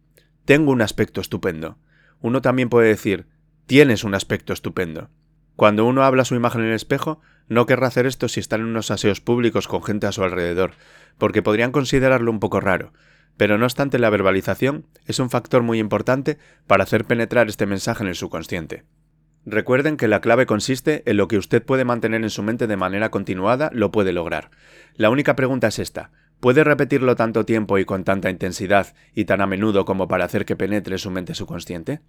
tengo 0.44 0.72
un 0.72 0.82
aspecto 0.82 1.20
estupendo. 1.20 1.78
Uno 2.20 2.42
también 2.42 2.68
puede 2.68 2.88
decir, 2.88 3.28
tienes 3.66 4.02
un 4.02 4.14
aspecto 4.14 4.52
estupendo. 4.52 5.08
Cuando 5.54 5.84
uno 5.84 6.02
habla 6.02 6.24
su 6.24 6.34
imagen 6.34 6.62
en 6.62 6.68
el 6.68 6.74
espejo, 6.74 7.20
no 7.48 7.66
querrá 7.66 7.88
hacer 7.88 8.06
esto 8.06 8.28
si 8.28 8.40
está 8.40 8.56
en 8.56 8.64
unos 8.64 8.90
aseos 8.90 9.20
públicos 9.20 9.68
con 9.68 9.82
gente 9.82 10.06
a 10.06 10.12
su 10.12 10.22
alrededor, 10.22 10.72
porque 11.18 11.42
podrían 11.42 11.72
considerarlo 11.72 12.30
un 12.30 12.40
poco 12.40 12.60
raro. 12.60 12.92
Pero 13.36 13.58
no 13.58 13.64
obstante, 13.64 13.98
la 13.98 14.10
verbalización 14.10 14.86
es 15.06 15.18
un 15.18 15.30
factor 15.30 15.62
muy 15.62 15.78
importante 15.78 16.38
para 16.66 16.84
hacer 16.84 17.04
penetrar 17.04 17.48
este 17.48 17.66
mensaje 17.66 18.02
en 18.02 18.08
el 18.08 18.14
subconsciente. 18.14 18.84
Recuerden 19.46 19.96
que 19.96 20.08
la 20.08 20.20
clave 20.20 20.46
consiste 20.46 21.02
en 21.04 21.18
lo 21.18 21.28
que 21.28 21.36
usted 21.36 21.62
puede 21.62 21.84
mantener 21.84 22.22
en 22.22 22.30
su 22.30 22.42
mente 22.42 22.66
de 22.66 22.76
manera 22.76 23.10
continuada, 23.10 23.70
lo 23.74 23.90
puede 23.90 24.12
lograr. 24.12 24.50
La 24.94 25.10
única 25.10 25.36
pregunta 25.36 25.68
es 25.68 25.78
esta. 25.78 26.12
¿Puede 26.40 26.64
repetirlo 26.64 27.16
tanto 27.16 27.44
tiempo 27.44 27.78
y 27.78 27.84
con 27.84 28.04
tanta 28.04 28.30
intensidad 28.30 28.94
y 29.14 29.26
tan 29.26 29.40
a 29.40 29.46
menudo 29.46 29.84
como 29.84 30.08
para 30.08 30.24
hacer 30.24 30.44
que 30.44 30.56
penetre 30.56 30.98
su 30.98 31.10
mente 31.10 31.34
subconsciente? 31.34 32.00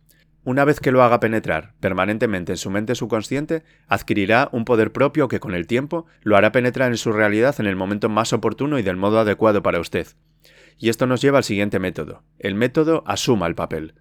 Una 0.45 0.63
vez 0.63 0.79
que 0.79 0.91
lo 0.91 1.01
haga 1.01 1.19
penetrar 1.19 1.73
permanentemente 1.79 2.51
en 2.51 2.57
su 2.57 2.69
mente 2.69 2.93
subconsciente, 2.93 3.63
adquirirá 3.87 4.47
un 4.51 4.63
poder 4.63 4.91
propio 4.91 5.27
que 5.27 5.39
con 5.39 5.55
el 5.55 5.65
tiempo 5.65 6.05
lo 6.21 6.37
hará 6.37 6.51
penetrar 6.51 6.91
en 6.91 6.97
su 6.97 7.11
realidad 7.11 7.55
en 7.57 7.65
el 7.65 7.75
momento 7.75 8.09
más 8.09 8.31
oportuno 8.31 8.77
y 8.77 8.83
del 8.83 8.95
modo 8.95 9.19
adecuado 9.19 9.63
para 9.63 9.79
usted. 9.79 10.07
Y 10.77 10.89
esto 10.89 11.07
nos 11.07 11.19
lleva 11.19 11.39
al 11.39 11.43
siguiente 11.43 11.79
método. 11.79 12.21
El 12.37 12.53
método 12.53 13.03
asuma 13.07 13.47
el 13.47 13.55
papel. 13.55 13.95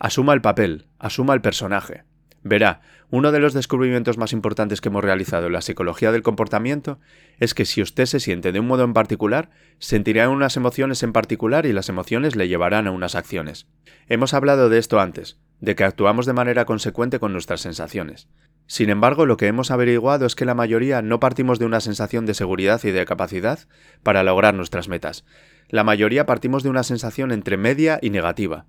Asuma 0.00 0.34
el 0.34 0.40
papel, 0.40 0.88
asuma 0.98 1.34
el 1.34 1.40
personaje. 1.40 2.02
Verá, 2.48 2.80
uno 3.10 3.32
de 3.32 3.40
los 3.40 3.54
descubrimientos 3.54 4.18
más 4.18 4.32
importantes 4.32 4.80
que 4.80 4.88
hemos 4.88 5.02
realizado 5.02 5.48
en 5.48 5.52
la 5.52 5.62
psicología 5.62 6.12
del 6.12 6.22
comportamiento 6.22 7.00
es 7.40 7.54
que 7.54 7.64
si 7.64 7.82
usted 7.82 8.06
se 8.06 8.20
siente 8.20 8.52
de 8.52 8.60
un 8.60 8.68
modo 8.68 8.84
en 8.84 8.92
particular, 8.92 9.50
sentirá 9.80 10.28
unas 10.28 10.56
emociones 10.56 11.02
en 11.02 11.12
particular 11.12 11.66
y 11.66 11.72
las 11.72 11.88
emociones 11.88 12.36
le 12.36 12.46
llevarán 12.46 12.86
a 12.86 12.92
unas 12.92 13.16
acciones. 13.16 13.66
Hemos 14.06 14.32
hablado 14.32 14.68
de 14.68 14.78
esto 14.78 15.00
antes, 15.00 15.40
de 15.60 15.74
que 15.74 15.82
actuamos 15.82 16.24
de 16.24 16.34
manera 16.34 16.66
consecuente 16.66 17.18
con 17.18 17.32
nuestras 17.32 17.62
sensaciones. 17.62 18.28
Sin 18.68 18.90
embargo, 18.90 19.26
lo 19.26 19.36
que 19.36 19.48
hemos 19.48 19.72
averiguado 19.72 20.24
es 20.24 20.36
que 20.36 20.44
la 20.44 20.54
mayoría 20.54 21.02
no 21.02 21.18
partimos 21.18 21.58
de 21.58 21.64
una 21.64 21.80
sensación 21.80 22.26
de 22.26 22.34
seguridad 22.34 22.80
y 22.84 22.92
de 22.92 23.06
capacidad 23.06 23.58
para 24.04 24.22
lograr 24.22 24.54
nuestras 24.54 24.88
metas. 24.88 25.24
La 25.68 25.82
mayoría 25.82 26.26
partimos 26.26 26.62
de 26.62 26.68
una 26.68 26.84
sensación 26.84 27.32
entre 27.32 27.56
media 27.56 27.98
y 28.00 28.10
negativa. 28.10 28.66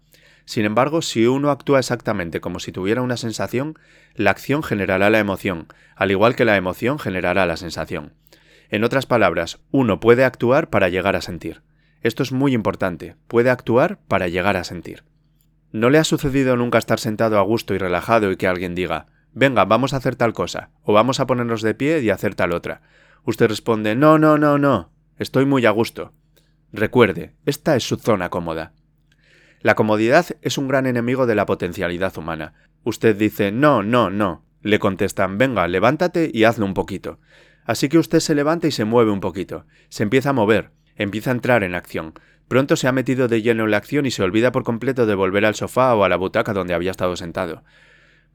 Sin 0.47 0.63
embargo, 0.63 1.01
si 1.01 1.27
uno 1.27 1.51
actúa 1.51 1.79
exactamente 1.79 2.39
como 2.39 2.61
si 2.61 2.71
tuviera 2.71 3.01
una 3.01 3.17
sensación, 3.17 3.77
la 4.15 4.31
acción 4.31 4.63
generará 4.63 5.09
la 5.09 5.19
emoción, 5.19 5.67
al 5.93 6.09
igual 6.09 6.37
que 6.37 6.45
la 6.45 6.55
emoción 6.55 6.99
generará 6.99 7.45
la 7.45 7.57
sensación. 7.57 8.13
En 8.69 8.85
otras 8.85 9.05
palabras, 9.05 9.59
uno 9.71 9.99
puede 9.99 10.23
actuar 10.23 10.69
para 10.69 10.87
llegar 10.87 11.17
a 11.17 11.21
sentir. 11.21 11.63
Esto 12.01 12.23
es 12.23 12.31
muy 12.31 12.53
importante, 12.53 13.17
puede 13.27 13.49
actuar 13.49 13.99
para 14.07 14.29
llegar 14.29 14.55
a 14.55 14.63
sentir. 14.63 15.03
¿No 15.73 15.89
le 15.89 15.97
ha 15.97 16.05
sucedido 16.05 16.55
nunca 16.55 16.77
estar 16.77 17.01
sentado 17.01 17.39
a 17.39 17.41
gusto 17.41 17.75
y 17.75 17.77
relajado 17.77 18.31
y 18.31 18.37
que 18.37 18.47
alguien 18.47 18.73
diga, 18.73 19.07
venga, 19.33 19.65
vamos 19.65 19.93
a 19.93 19.97
hacer 19.97 20.15
tal 20.15 20.31
cosa, 20.31 20.69
o 20.81 20.93
vamos 20.93 21.19
a 21.19 21.27
ponernos 21.27 21.61
de 21.61 21.75
pie 21.75 21.99
y 21.99 22.09
hacer 22.09 22.35
tal 22.35 22.53
otra? 22.53 22.83
Usted 23.25 23.49
responde, 23.49 23.97
no, 23.97 24.17
no, 24.17 24.37
no, 24.37 24.57
no, 24.57 24.93
estoy 25.17 25.45
muy 25.45 25.65
a 25.65 25.71
gusto. 25.71 26.13
Recuerde, 26.71 27.33
esta 27.45 27.75
es 27.75 27.83
su 27.85 27.97
zona 27.97 28.29
cómoda. 28.29 28.71
La 29.61 29.75
comodidad 29.75 30.25
es 30.41 30.57
un 30.57 30.67
gran 30.67 30.85
enemigo 30.85 31.25
de 31.25 31.35
la 31.35 31.45
potencialidad 31.45 32.17
humana. 32.17 32.53
Usted 32.83 33.15
dice 33.15 33.51
no, 33.51 33.83
no, 33.83 34.09
no. 34.09 34.43
Le 34.61 34.79
contestan 34.79 35.37
venga, 35.37 35.67
levántate 35.67 36.29
y 36.33 36.43
hazlo 36.43 36.65
un 36.65 36.73
poquito. 36.73 37.19
Así 37.65 37.89
que 37.89 37.97
usted 37.97 38.19
se 38.19 38.35
levanta 38.35 38.67
y 38.67 38.71
se 38.71 38.85
mueve 38.85 39.11
un 39.11 39.19
poquito. 39.19 39.65
Se 39.89 40.03
empieza 40.03 40.29
a 40.29 40.33
mover, 40.33 40.71
empieza 40.95 41.31
a 41.31 41.33
entrar 41.33 41.63
en 41.63 41.75
acción. 41.75 42.13
Pronto 42.47 42.75
se 42.75 42.87
ha 42.87 42.91
metido 42.91 43.27
de 43.27 43.41
lleno 43.41 43.65
en 43.65 43.71
la 43.71 43.77
acción 43.77 44.05
y 44.05 44.11
se 44.11 44.23
olvida 44.23 44.51
por 44.51 44.63
completo 44.63 45.05
de 45.05 45.15
volver 45.15 45.45
al 45.45 45.55
sofá 45.55 45.93
o 45.95 46.03
a 46.03 46.09
la 46.09 46.15
butaca 46.15 46.53
donde 46.53 46.73
había 46.73 46.91
estado 46.91 47.15
sentado. 47.17 47.63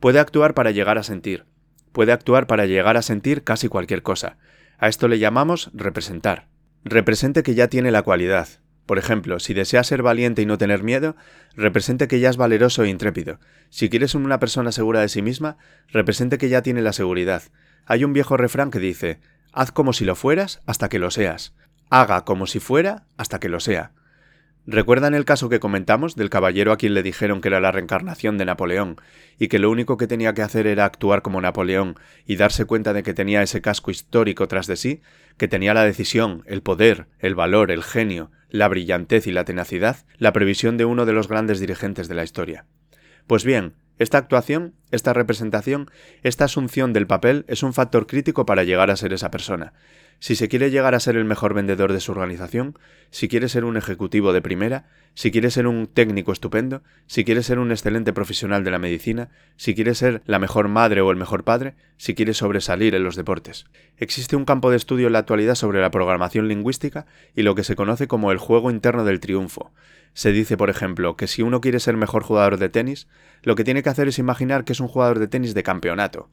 Puede 0.01 0.19
actuar 0.19 0.55
para 0.55 0.71
llegar 0.71 0.99
a 0.99 1.03
sentir. 1.03 1.47
Puede 1.93 2.13
actuar 2.13 2.47
para 2.47 2.67
llegar 2.67 2.97
a 2.97 3.03
sentir 3.03 3.43
casi 3.45 3.69
cualquier 3.69 4.03
cosa. 4.03 4.37
A 4.79 4.89
esto 4.89 5.09
le 5.09 5.19
llamamos 5.19 5.71
representar. 5.73 6.49
Represente 6.85 7.43
que 7.43 7.55
ya 7.55 7.69
tiene 7.69 7.91
la 7.91 8.03
cualidad, 8.03 8.49
por 8.93 8.99
ejemplo, 8.99 9.41
si 9.41 9.55
deseas 9.55 9.87
ser 9.87 10.03
valiente 10.03 10.43
y 10.43 10.45
no 10.45 10.59
tener 10.59 10.83
miedo, 10.83 11.17
represente 11.57 12.09
que 12.09 12.21
ya 12.21 12.29
es 12.29 12.37
valeroso 12.37 12.85
e 12.85 12.91
intrépido. 12.91 13.39
Si 13.71 13.89
quieres 13.89 14.15
una 14.15 14.39
persona 14.39 14.71
segura 14.71 15.01
de 15.01 15.09
sí 15.09 15.23
misma, 15.23 15.57
represente 15.89 16.37
que 16.37 16.51
ya 16.51 16.61
tiene 16.61 16.83
la 16.83 16.93
seguridad. 16.93 17.43
Hay 17.87 18.05
un 18.05 18.13
viejo 18.13 18.37
refrán 18.37 18.71
que 18.71 18.81
dice, 18.81 19.19
haz 19.51 19.73
como 19.73 19.95
si 19.95 20.05
lo 20.05 20.15
fueras 20.15 20.61
hasta 20.67 20.91
que 20.91 20.99
lo 20.99 21.11
seas. 21.11 21.55
Haga 21.89 22.27
como 22.27 22.47
si 22.47 22.61
fuera 22.61 23.07
hasta 23.17 23.41
que 23.41 23.49
lo 23.49 23.61
sea. 23.61 23.93
¿Recuerdan 24.67 25.15
el 25.15 25.25
caso 25.25 25.49
que 25.49 25.59
comentamos 25.59 26.15
del 26.15 26.29
caballero 26.29 26.71
a 26.71 26.77
quien 26.77 26.93
le 26.93 27.03
dijeron 27.03 27.41
que 27.41 27.49
era 27.49 27.61
la 27.61 27.73
reencarnación 27.73 28.37
de 28.37 28.45
Napoleón 28.45 29.01
y 29.39 29.49
que 29.49 29.59
lo 29.59 29.71
único 29.71 29.97
que 29.97 30.07
tenía 30.07 30.35
que 30.35 30.43
hacer 30.43 30.67
era 30.67 30.85
actuar 30.85 31.23
como 31.23 31.41
Napoleón 31.41 31.97
y 32.27 32.37
darse 32.37 32.67
cuenta 32.67 32.93
de 32.93 33.03
que 33.03 33.15
tenía 33.15 33.43
ese 33.43 33.63
casco 33.63 33.91
histórico 33.91 34.47
tras 34.49 34.67
de 34.67 34.77
sí, 34.77 35.01
que 35.37 35.49
tenía 35.49 35.73
la 35.73 35.83
decisión, 35.83 36.45
el 36.47 36.63
poder, 36.63 37.07
el 37.19 37.35
valor, 37.35 37.73
el 37.73 37.83
genio, 37.83 38.31
la 38.53 38.69
brillantez 38.69 39.27
y 39.27 39.33
la 39.33 39.45
tenacidad, 39.45 39.97
la 40.19 40.33
previsión 40.33 40.77
de 40.77 40.85
uno 40.85 41.07
de 41.07 41.15
los 41.15 41.27
grandes 41.27 41.59
dirigentes 41.59 42.07
de 42.07 42.15
la 42.15 42.23
historia? 42.23 42.67
Pues 43.27 43.45
bien, 43.45 43.75
esta 43.99 44.19
actuación, 44.19 44.75
esta 44.93 45.13
representación, 45.13 45.91
esta 46.23 46.45
asunción 46.45 46.93
del 46.93 47.07
papel 47.07 47.45
es 47.49 47.63
un 47.63 47.73
factor 47.73 48.07
crítico 48.07 48.47
para 48.47 48.65
llegar 48.65 48.91
a 48.91 48.97
ser 48.97 49.13
esa 49.13 49.31
persona, 49.31 49.73
si 50.23 50.37
se 50.37 50.49
quiere 50.49 50.71
llegar 50.71 50.95
a 50.95 51.01
ser 51.01 51.17
el 51.17 51.25
mejor 51.25 51.53
vendedor 51.53 51.93
de 51.93 51.99
su 51.99 52.13
organización, 52.13 52.79
si 53.11 53.27
quiere 53.27 53.49
ser 53.49 53.65
un 53.65 53.77
ejecutivo 53.77 54.33
de 54.33 54.41
primera, 54.41 54.85
si 55.15 55.33
quiere 55.33 55.51
ser 55.51 55.67
un 55.67 55.89
técnico 55.89 56.31
estupendo, 56.31 56.85
si 57.09 57.25
quiere 57.25 57.43
ser 57.43 57.59
un 57.59 57.73
excelente 57.73 58.13
profesional 58.13 58.63
de 58.63 58.71
la 58.71 58.79
medicina, 58.79 59.31
si 59.57 59.75
quiere 59.75 59.97
ser 59.97 60.23
la 60.27 60.39
mejor 60.39 60.69
madre 60.69 61.01
o 61.01 61.11
el 61.11 61.17
mejor 61.17 61.43
padre, 61.43 61.75
si 61.97 62.15
quiere 62.15 62.35
sobresalir 62.35 62.95
en 62.95 63.03
los 63.03 63.17
deportes. 63.17 63.65
Existe 63.97 64.37
un 64.37 64.45
campo 64.45 64.71
de 64.71 64.77
estudio 64.77 65.09
en 65.09 65.15
la 65.15 65.19
actualidad 65.19 65.57
sobre 65.57 65.81
la 65.81 65.91
programación 65.91 66.47
lingüística 66.47 67.05
y 67.35 67.43
lo 67.43 67.57
que 67.57 67.65
se 67.65 67.75
conoce 67.75 68.07
como 68.07 68.31
el 68.31 68.39
juego 68.39 68.71
interno 68.71 69.05
del 69.05 69.19
triunfo. 69.19 69.73
Se 70.15 70.31
dice, 70.31 70.57
por 70.57 70.71
ejemplo, 70.71 71.17
que 71.17 71.27
si 71.27 71.43
uno 71.43 71.61
quiere 71.61 71.81
ser 71.81 71.97
mejor 71.97 72.23
jugador 72.23 72.59
de 72.59 72.69
tenis, 72.69 73.09
lo 73.43 73.57
que 73.57 73.65
tiene 73.65 73.83
que 73.83 73.89
hacer 73.89 74.07
es 74.07 74.21
imaginar 74.21 74.65
que 74.65 74.75
es 74.75 74.81
un 74.83 74.89
jugador 74.89 75.19
de 75.19 75.29
tenis 75.29 75.55
de 75.55 75.63
campeonato. 75.63 76.29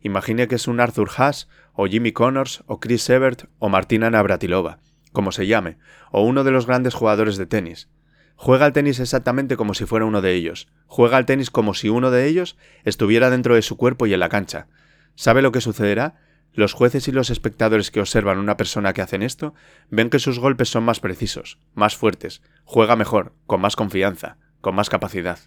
Imagine 0.00 0.48
que 0.48 0.56
es 0.56 0.66
un 0.66 0.80
Arthur 0.80 1.10
Haas, 1.16 1.48
o 1.74 1.86
Jimmy 1.86 2.12
Connors, 2.12 2.64
o 2.66 2.80
Chris 2.80 3.08
Evert, 3.08 3.44
o 3.58 3.68
Martina 3.68 4.10
Navratilova, 4.10 4.78
como 5.12 5.32
se 5.32 5.46
llame, 5.46 5.78
o 6.10 6.22
uno 6.22 6.44
de 6.44 6.50
los 6.50 6.66
grandes 6.66 6.94
jugadores 6.94 7.36
de 7.36 7.46
tenis. 7.46 7.88
Juega 8.36 8.66
al 8.66 8.72
tenis 8.72 8.98
exactamente 8.98 9.56
como 9.56 9.74
si 9.74 9.86
fuera 9.86 10.04
uno 10.04 10.20
de 10.20 10.34
ellos. 10.34 10.68
Juega 10.86 11.16
al 11.16 11.26
tenis 11.26 11.50
como 11.50 11.74
si 11.74 11.88
uno 11.88 12.10
de 12.10 12.26
ellos 12.26 12.56
estuviera 12.84 13.30
dentro 13.30 13.54
de 13.54 13.62
su 13.62 13.76
cuerpo 13.76 14.06
y 14.06 14.14
en 14.14 14.20
la 14.20 14.28
cancha. 14.28 14.66
¿Sabe 15.14 15.42
lo 15.42 15.52
que 15.52 15.60
sucederá? 15.60 16.16
Los 16.52 16.72
jueces 16.72 17.08
y 17.08 17.12
los 17.12 17.30
espectadores 17.30 17.90
que 17.90 18.00
observan 18.00 18.38
una 18.38 18.56
persona 18.56 18.92
que 18.92 19.00
hacen 19.00 19.22
esto 19.22 19.54
ven 19.90 20.10
que 20.10 20.18
sus 20.18 20.38
golpes 20.38 20.68
son 20.68 20.84
más 20.84 21.00
precisos, 21.00 21.58
más 21.74 21.96
fuertes, 21.96 22.42
juega 22.64 22.96
mejor, 22.96 23.32
con 23.46 23.60
más 23.60 23.76
confianza, 23.76 24.36
con 24.60 24.74
más 24.74 24.90
capacidad. 24.90 25.38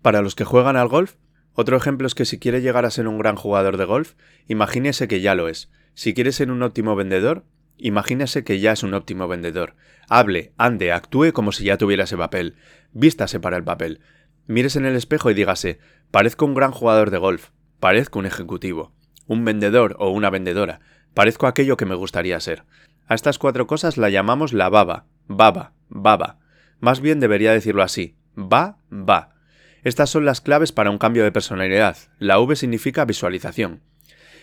Para 0.00 0.22
los 0.22 0.34
que 0.34 0.44
juegan 0.44 0.76
al 0.76 0.88
golf, 0.88 1.16
otro 1.54 1.76
ejemplo 1.76 2.06
es 2.06 2.14
que 2.14 2.24
si 2.24 2.38
quiere 2.38 2.62
llegar 2.62 2.84
a 2.84 2.90
ser 2.90 3.08
un 3.08 3.18
gran 3.18 3.36
jugador 3.36 3.76
de 3.76 3.84
golf, 3.84 4.14
imagínese 4.46 5.08
que 5.08 5.20
ya 5.20 5.34
lo 5.34 5.48
es. 5.48 5.70
Si 5.94 6.14
quiere 6.14 6.32
ser 6.32 6.50
un 6.50 6.62
óptimo 6.62 6.96
vendedor, 6.96 7.44
imagínese 7.76 8.44
que 8.44 8.60
ya 8.60 8.72
es 8.72 8.82
un 8.82 8.94
óptimo 8.94 9.28
vendedor. 9.28 9.74
Hable, 10.08 10.52
ande, 10.56 10.92
actúe 10.92 11.32
como 11.32 11.52
si 11.52 11.64
ya 11.64 11.76
tuviera 11.76 12.04
ese 12.04 12.16
papel. 12.16 12.56
Vístase 12.92 13.40
para 13.40 13.56
el 13.56 13.64
papel. 13.64 14.00
Mírese 14.46 14.78
en 14.78 14.86
el 14.86 14.96
espejo 14.96 15.30
y 15.30 15.34
dígase, 15.34 15.78
parezco 16.10 16.44
un 16.44 16.54
gran 16.54 16.72
jugador 16.72 17.10
de 17.10 17.18
golf, 17.18 17.50
parezco 17.78 18.18
un 18.18 18.26
ejecutivo, 18.26 18.92
un 19.26 19.44
vendedor 19.44 19.94
o 20.00 20.10
una 20.10 20.28
vendedora, 20.28 20.80
parezco 21.14 21.46
aquello 21.46 21.76
que 21.76 21.86
me 21.86 21.94
gustaría 21.94 22.40
ser. 22.40 22.64
A 23.06 23.14
estas 23.14 23.38
cuatro 23.38 23.66
cosas 23.66 23.96
la 23.96 24.10
llamamos 24.10 24.52
la 24.52 24.68
baba, 24.68 25.06
baba, 25.28 25.72
baba. 25.88 26.38
Más 26.80 27.00
bien 27.00 27.20
debería 27.20 27.52
decirlo 27.52 27.82
así, 27.82 28.16
va, 28.36 28.78
va. 28.90 29.39
Estas 29.82 30.10
son 30.10 30.24
las 30.24 30.40
claves 30.40 30.72
para 30.72 30.90
un 30.90 30.98
cambio 30.98 31.24
de 31.24 31.32
personalidad. 31.32 31.96
La 32.18 32.38
V 32.38 32.56
significa 32.56 33.04
visualización. 33.04 33.80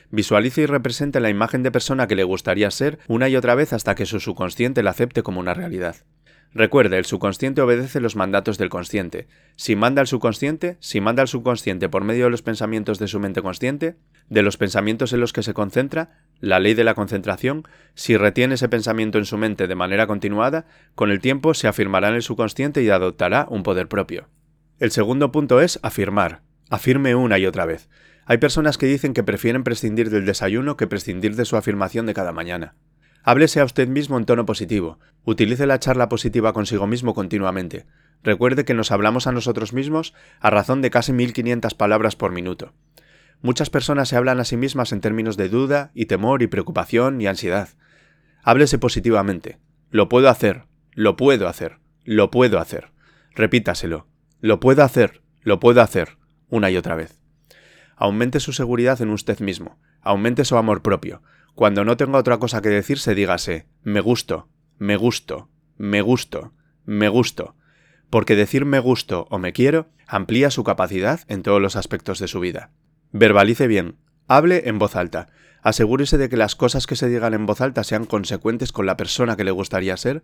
Visualice 0.10 0.62
y 0.62 0.66
represente 0.66 1.20
la 1.20 1.30
imagen 1.30 1.64
de 1.64 1.72
persona 1.72 2.08
que 2.08 2.16
le 2.16 2.24
gustaría 2.24 2.72
ser 2.72 2.98
una 3.08 3.28
y 3.30 3.36
otra 3.36 3.56
vez 3.56 3.74
hasta 3.74 3.94
que 3.94 4.06
su 4.06 4.20
subconsciente 4.20 4.82
la 4.84 4.92
acepte 4.92 5.22
como 5.22 5.40
una 5.40 5.54
realidad. 5.54 5.98
Recuerde, 6.54 6.98
el 6.98 7.06
subconsciente 7.06 7.62
obedece 7.62 8.00
los 8.00 8.16
mandatos 8.16 8.58
del 8.58 8.70
consciente. 8.70 9.28
Si 9.58 9.76
manda 9.76 10.02
al 10.02 10.08
subconsciente, 10.08 10.78
si 10.80 11.02
manda 11.02 11.22
al 11.22 11.28
subconsciente 11.28 11.90
por 11.90 12.04
medio 12.04 12.24
de 12.24 12.30
los 12.32 12.42
pensamientos 12.42 13.00
de 13.00 13.08
su 13.08 13.20
mente 13.20 13.42
consciente, 13.42 13.98
de 14.30 14.42
los 14.42 14.58
pensamientos 14.58 15.12
en 15.12 15.20
los 15.20 15.34
que 15.34 15.44
se 15.44 15.54
concentra, 15.54 16.22
la 16.40 16.60
ley 16.60 16.74
de 16.74 16.86
la 16.86 16.96
concentración, 16.96 17.68
si 17.96 18.16
retiene 18.16 18.56
ese 18.56 18.70
pensamiento 18.70 19.18
en 19.18 19.26
su 19.26 19.38
mente 19.38 19.68
de 19.68 19.76
manera 19.76 20.08
continuada, 20.08 20.66
con 20.96 21.12
el 21.12 21.20
tiempo 21.20 21.54
se 21.54 21.68
afirmará 21.68 22.10
en 22.10 22.16
el 22.16 22.24
subconsciente 22.24 22.82
y 22.82 22.90
adoptará 22.90 23.46
un 23.50 23.64
poder 23.64 23.88
propio. 23.88 24.30
El 24.80 24.92
segundo 24.92 25.32
punto 25.32 25.60
es 25.60 25.80
afirmar. 25.82 26.44
Afirme 26.70 27.16
una 27.16 27.40
y 27.40 27.48
otra 27.48 27.66
vez. 27.66 27.90
Hay 28.26 28.38
personas 28.38 28.78
que 28.78 28.86
dicen 28.86 29.14
que 29.14 29.24
prefieren 29.24 29.64
prescindir 29.64 30.12
del 30.12 30.26
desayuno 30.26 30.78
que 30.78 30.86
prescindir 30.86 31.36
de 31.36 31.46
su 31.46 31.58
afirmación 31.58 32.06
de 32.06 32.14
cada 32.14 32.32
mañana. 32.32 32.76
Háblese 33.24 33.60
a 33.60 33.66
usted 33.66 33.88
mismo 33.88 34.20
en 34.20 34.26
tono 34.26 34.46
positivo. 34.46 35.00
Utilice 35.24 35.66
la 35.66 35.80
charla 35.80 36.10
positiva 36.10 36.54
consigo 36.54 36.86
mismo 36.86 37.16
continuamente. 37.16 37.88
Recuerde 38.22 38.66
que 38.66 38.76
nos 38.76 38.92
hablamos 38.92 39.26
a 39.26 39.32
nosotros 39.32 39.74
mismos 39.74 40.14
a 40.40 40.52
razón 40.52 40.84
de 40.84 40.92
casi 40.92 41.12
1500 41.12 41.74
palabras 41.74 42.16
por 42.16 42.32
minuto. 42.32 42.74
Muchas 43.42 43.72
personas 43.72 44.10
se 44.10 44.16
hablan 44.16 44.40
a 44.40 44.46
sí 44.46 44.58
mismas 44.58 44.92
en 44.92 45.02
términos 45.02 45.38
de 45.38 45.50
duda 45.50 45.90
y 45.96 46.06
temor 46.06 46.44
y 46.44 46.48
preocupación 46.48 47.20
y 47.20 47.26
ansiedad. 47.26 47.70
Háblese 48.44 48.78
positivamente. 48.78 49.58
Lo 49.90 50.08
puedo 50.08 50.30
hacer. 50.30 50.66
Lo 50.94 51.18
puedo 51.18 51.48
hacer. 51.48 51.80
Lo 52.04 52.30
puedo 52.30 52.60
hacer. 52.60 52.92
Repítaselo. 53.34 54.08
Lo 54.40 54.60
puedo 54.60 54.84
hacer, 54.84 55.22
lo 55.42 55.60
puedo 55.60 55.82
hacer, 55.82 56.18
una 56.50 56.70
y 56.70 56.78
otra 56.78 56.96
vez. 56.96 57.20
Aumente 57.96 58.40
su 58.40 58.54
seguridad 58.54 59.02
en 59.02 59.10
usted 59.10 59.40
mismo, 59.40 59.80
aumente 60.02 60.46
su 60.46 60.58
amor 60.58 60.82
propio. 60.82 61.24
Cuando 61.56 61.84
no 61.84 61.98
tenga 61.98 62.20
otra 62.20 62.38
cosa 62.38 62.62
que 62.62 62.70
decirse, 62.70 63.16
dígase, 63.16 63.68
me 63.82 64.00
gusto, 64.00 64.48
me 64.78 64.96
gusto, 64.96 65.50
me 65.78 66.02
gusto, 66.02 66.54
me 66.86 67.10
gusto. 67.10 67.56
Porque 68.10 68.36
decir 68.36 68.66
me 68.66 68.80
gusto 68.80 69.28
o 69.32 69.40
me 69.40 69.54
quiero 69.54 69.90
amplía 70.08 70.52
su 70.52 70.64
capacidad 70.64 71.22
en 71.28 71.44
todos 71.44 71.62
los 71.62 71.76
aspectos 71.76 72.20
de 72.20 72.28
su 72.28 72.40
vida. 72.40 72.72
Verbalice 73.12 73.68
bien, 73.68 73.98
hable 74.28 74.68
en 74.70 74.80
voz 74.80 74.96
alta, 74.96 75.28
asegúrese 75.62 76.18
de 76.18 76.30
que 76.30 76.38
las 76.38 76.56
cosas 76.56 76.88
que 76.88 76.96
se 76.96 77.10
digan 77.10 77.34
en 77.34 77.46
voz 77.46 77.62
alta 77.62 77.84
sean 77.84 78.06
consecuentes 78.06 78.72
con 78.72 78.86
la 78.86 78.98
persona 78.98 79.36
que 79.36 79.44
le 79.44 79.52
gustaría 79.52 79.98
ser 79.98 80.24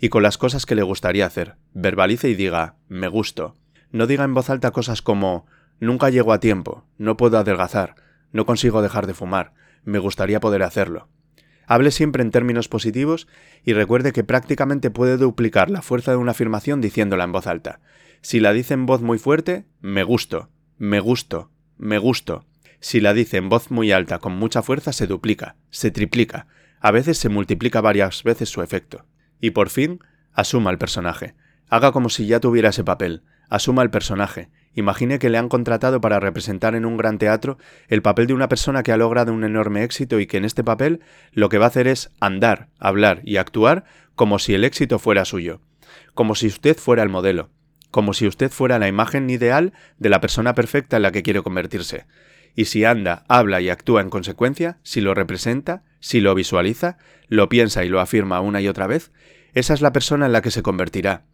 y 0.00 0.08
con 0.08 0.22
las 0.22 0.38
cosas 0.38 0.66
que 0.66 0.74
le 0.74 0.82
gustaría 0.82 1.26
hacer. 1.26 1.56
Verbalice 1.74 2.28
y 2.28 2.34
diga, 2.34 2.76
me 2.88 3.08
gusto. 3.08 3.56
No 3.90 4.06
diga 4.06 4.24
en 4.24 4.34
voz 4.34 4.50
alta 4.50 4.70
cosas 4.70 5.02
como, 5.02 5.46
nunca 5.80 6.10
llego 6.10 6.32
a 6.32 6.40
tiempo, 6.40 6.84
no 6.98 7.16
puedo 7.16 7.38
adelgazar, 7.38 7.94
no 8.32 8.46
consigo 8.46 8.82
dejar 8.82 9.06
de 9.06 9.14
fumar, 9.14 9.52
me 9.84 9.98
gustaría 9.98 10.40
poder 10.40 10.62
hacerlo. 10.62 11.08
Hable 11.66 11.90
siempre 11.90 12.22
en 12.22 12.30
términos 12.30 12.68
positivos 12.68 13.28
y 13.64 13.72
recuerde 13.72 14.12
que 14.12 14.24
prácticamente 14.24 14.90
puede 14.90 15.16
duplicar 15.16 15.70
la 15.70 15.82
fuerza 15.82 16.10
de 16.10 16.16
una 16.16 16.32
afirmación 16.32 16.80
diciéndola 16.80 17.24
en 17.24 17.32
voz 17.32 17.46
alta. 17.46 17.80
Si 18.20 18.40
la 18.40 18.52
dice 18.52 18.74
en 18.74 18.86
voz 18.86 19.02
muy 19.02 19.18
fuerte, 19.18 19.64
me 19.80 20.02
gusto, 20.02 20.48
me 20.78 21.00
gusto, 21.00 21.50
me 21.78 21.98
gusto. 21.98 22.44
Si 22.82 23.00
la 23.00 23.14
dice 23.14 23.36
en 23.36 23.48
voz 23.48 23.70
muy 23.70 23.92
alta 23.92 24.18
con 24.18 24.32
mucha 24.32 24.60
fuerza, 24.60 24.92
se 24.92 25.06
duplica, 25.06 25.54
se 25.70 25.92
triplica, 25.92 26.48
a 26.80 26.90
veces 26.90 27.16
se 27.16 27.28
multiplica 27.28 27.80
varias 27.80 28.24
veces 28.24 28.48
su 28.48 28.60
efecto. 28.60 29.06
Y 29.40 29.50
por 29.50 29.70
fin, 29.70 30.00
asuma 30.32 30.72
el 30.72 30.78
personaje. 30.78 31.36
Haga 31.68 31.92
como 31.92 32.08
si 32.08 32.26
ya 32.26 32.40
tuviera 32.40 32.70
ese 32.70 32.82
papel. 32.82 33.22
Asuma 33.48 33.84
el 33.84 33.90
personaje. 33.90 34.50
Imagine 34.74 35.20
que 35.20 35.30
le 35.30 35.38
han 35.38 35.48
contratado 35.48 36.00
para 36.00 36.18
representar 36.18 36.74
en 36.74 36.84
un 36.84 36.96
gran 36.96 37.18
teatro 37.18 37.56
el 37.86 38.02
papel 38.02 38.26
de 38.26 38.34
una 38.34 38.48
persona 38.48 38.82
que 38.82 38.90
ha 38.90 38.96
logrado 38.96 39.32
un 39.32 39.44
enorme 39.44 39.84
éxito 39.84 40.18
y 40.18 40.26
que 40.26 40.38
en 40.38 40.44
este 40.44 40.64
papel 40.64 41.02
lo 41.30 41.50
que 41.50 41.58
va 41.58 41.66
a 41.66 41.68
hacer 41.68 41.86
es 41.86 42.10
andar, 42.18 42.68
hablar 42.80 43.20
y 43.22 43.36
actuar 43.36 43.84
como 44.16 44.40
si 44.40 44.54
el 44.54 44.64
éxito 44.64 44.98
fuera 44.98 45.24
suyo. 45.24 45.60
Como 46.14 46.34
si 46.34 46.48
usted 46.48 46.76
fuera 46.76 47.04
el 47.04 47.10
modelo. 47.10 47.48
Como 47.92 48.12
si 48.12 48.26
usted 48.26 48.50
fuera 48.50 48.80
la 48.80 48.88
imagen 48.88 49.30
ideal 49.30 49.72
de 49.98 50.08
la 50.08 50.20
persona 50.20 50.56
perfecta 50.56 50.96
en 50.96 51.02
la 51.02 51.12
que 51.12 51.22
quiere 51.22 51.42
convertirse 51.42 52.06
y 52.54 52.66
si 52.66 52.84
anda, 52.84 53.24
habla 53.28 53.60
y 53.60 53.70
actúa 53.70 54.00
en 54.00 54.10
consecuencia, 54.10 54.78
si 54.82 55.00
lo 55.00 55.14
representa, 55.14 55.84
si 56.00 56.20
lo 56.20 56.34
visualiza, 56.34 56.98
lo 57.28 57.48
piensa 57.48 57.84
y 57.84 57.88
lo 57.88 58.00
afirma 58.00 58.40
una 58.40 58.60
y 58.60 58.68
otra 58.68 58.86
vez, 58.86 59.12
esa 59.54 59.74
es 59.74 59.80
la 59.80 59.92
persona 59.92 60.26
en 60.26 60.32
la 60.32 60.42
que 60.42 60.50
se 60.50 60.62
convertirá. 60.62 61.24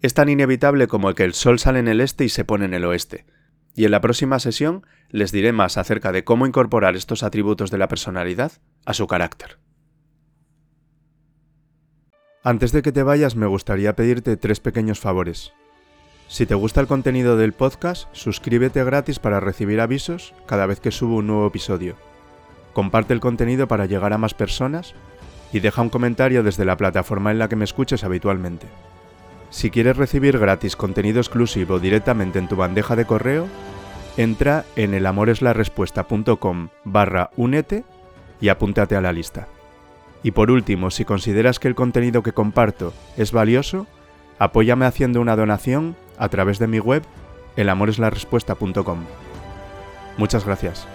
Es 0.00 0.14
tan 0.14 0.28
inevitable 0.28 0.86
como 0.86 1.12
que 1.14 1.24
el 1.24 1.34
sol 1.34 1.58
sale 1.58 1.80
en 1.80 1.88
el 1.88 2.00
este 2.00 2.24
y 2.24 2.28
se 2.28 2.44
pone 2.44 2.64
en 2.64 2.74
el 2.74 2.84
oeste. 2.84 3.26
Y 3.74 3.84
en 3.84 3.90
la 3.90 4.00
próxima 4.00 4.38
sesión 4.38 4.86
les 5.10 5.32
diré 5.32 5.52
más 5.52 5.76
acerca 5.76 6.12
de 6.12 6.24
cómo 6.24 6.46
incorporar 6.46 6.96
estos 6.96 7.22
atributos 7.22 7.70
de 7.70 7.78
la 7.78 7.88
personalidad 7.88 8.52
a 8.84 8.94
su 8.94 9.06
carácter. 9.06 9.58
Antes 12.44 12.72
de 12.72 12.82
que 12.82 12.92
te 12.92 13.02
vayas 13.02 13.36
me 13.36 13.46
gustaría 13.46 13.96
pedirte 13.96 14.36
tres 14.36 14.60
pequeños 14.60 15.00
favores. 15.00 15.52
Si 16.28 16.44
te 16.44 16.54
gusta 16.54 16.82
el 16.82 16.86
contenido 16.86 17.38
del 17.38 17.54
podcast, 17.54 18.06
suscríbete 18.12 18.84
gratis 18.84 19.18
para 19.18 19.40
recibir 19.40 19.80
avisos 19.80 20.34
cada 20.44 20.66
vez 20.66 20.78
que 20.78 20.90
subo 20.90 21.16
un 21.16 21.26
nuevo 21.26 21.46
episodio. 21.46 21.96
Comparte 22.74 23.14
el 23.14 23.20
contenido 23.20 23.66
para 23.66 23.86
llegar 23.86 24.12
a 24.12 24.18
más 24.18 24.34
personas 24.34 24.94
y 25.54 25.60
deja 25.60 25.80
un 25.80 25.88
comentario 25.88 26.42
desde 26.42 26.66
la 26.66 26.76
plataforma 26.76 27.30
en 27.30 27.38
la 27.38 27.48
que 27.48 27.56
me 27.56 27.64
escuches 27.64 28.04
habitualmente. 28.04 28.66
Si 29.48 29.70
quieres 29.70 29.96
recibir 29.96 30.38
gratis 30.38 30.76
contenido 30.76 31.18
exclusivo 31.18 31.80
directamente 31.80 32.38
en 32.38 32.46
tu 32.46 32.56
bandeja 32.56 32.94
de 32.94 33.06
correo, 33.06 33.48
entra 34.18 34.66
en 34.76 34.92
elamoreslarespuesta.com 34.92 36.68
barra 36.84 37.30
únete 37.36 37.84
y 38.38 38.50
apúntate 38.50 38.96
a 38.96 39.00
la 39.00 39.12
lista. 39.12 39.48
Y 40.22 40.32
por 40.32 40.50
último, 40.50 40.90
si 40.90 41.06
consideras 41.06 41.58
que 41.58 41.68
el 41.68 41.74
contenido 41.74 42.22
que 42.22 42.32
comparto 42.32 42.92
es 43.16 43.32
valioso, 43.32 43.86
apóyame 44.38 44.84
haciendo 44.84 45.22
una 45.22 45.34
donación 45.34 45.96
a 46.18 46.28
través 46.28 46.58
de 46.58 46.66
mi 46.66 46.80
web 46.80 47.02
elamoreslarespuesta.com. 47.56 49.04
Muchas 50.16 50.44
gracias. 50.44 50.86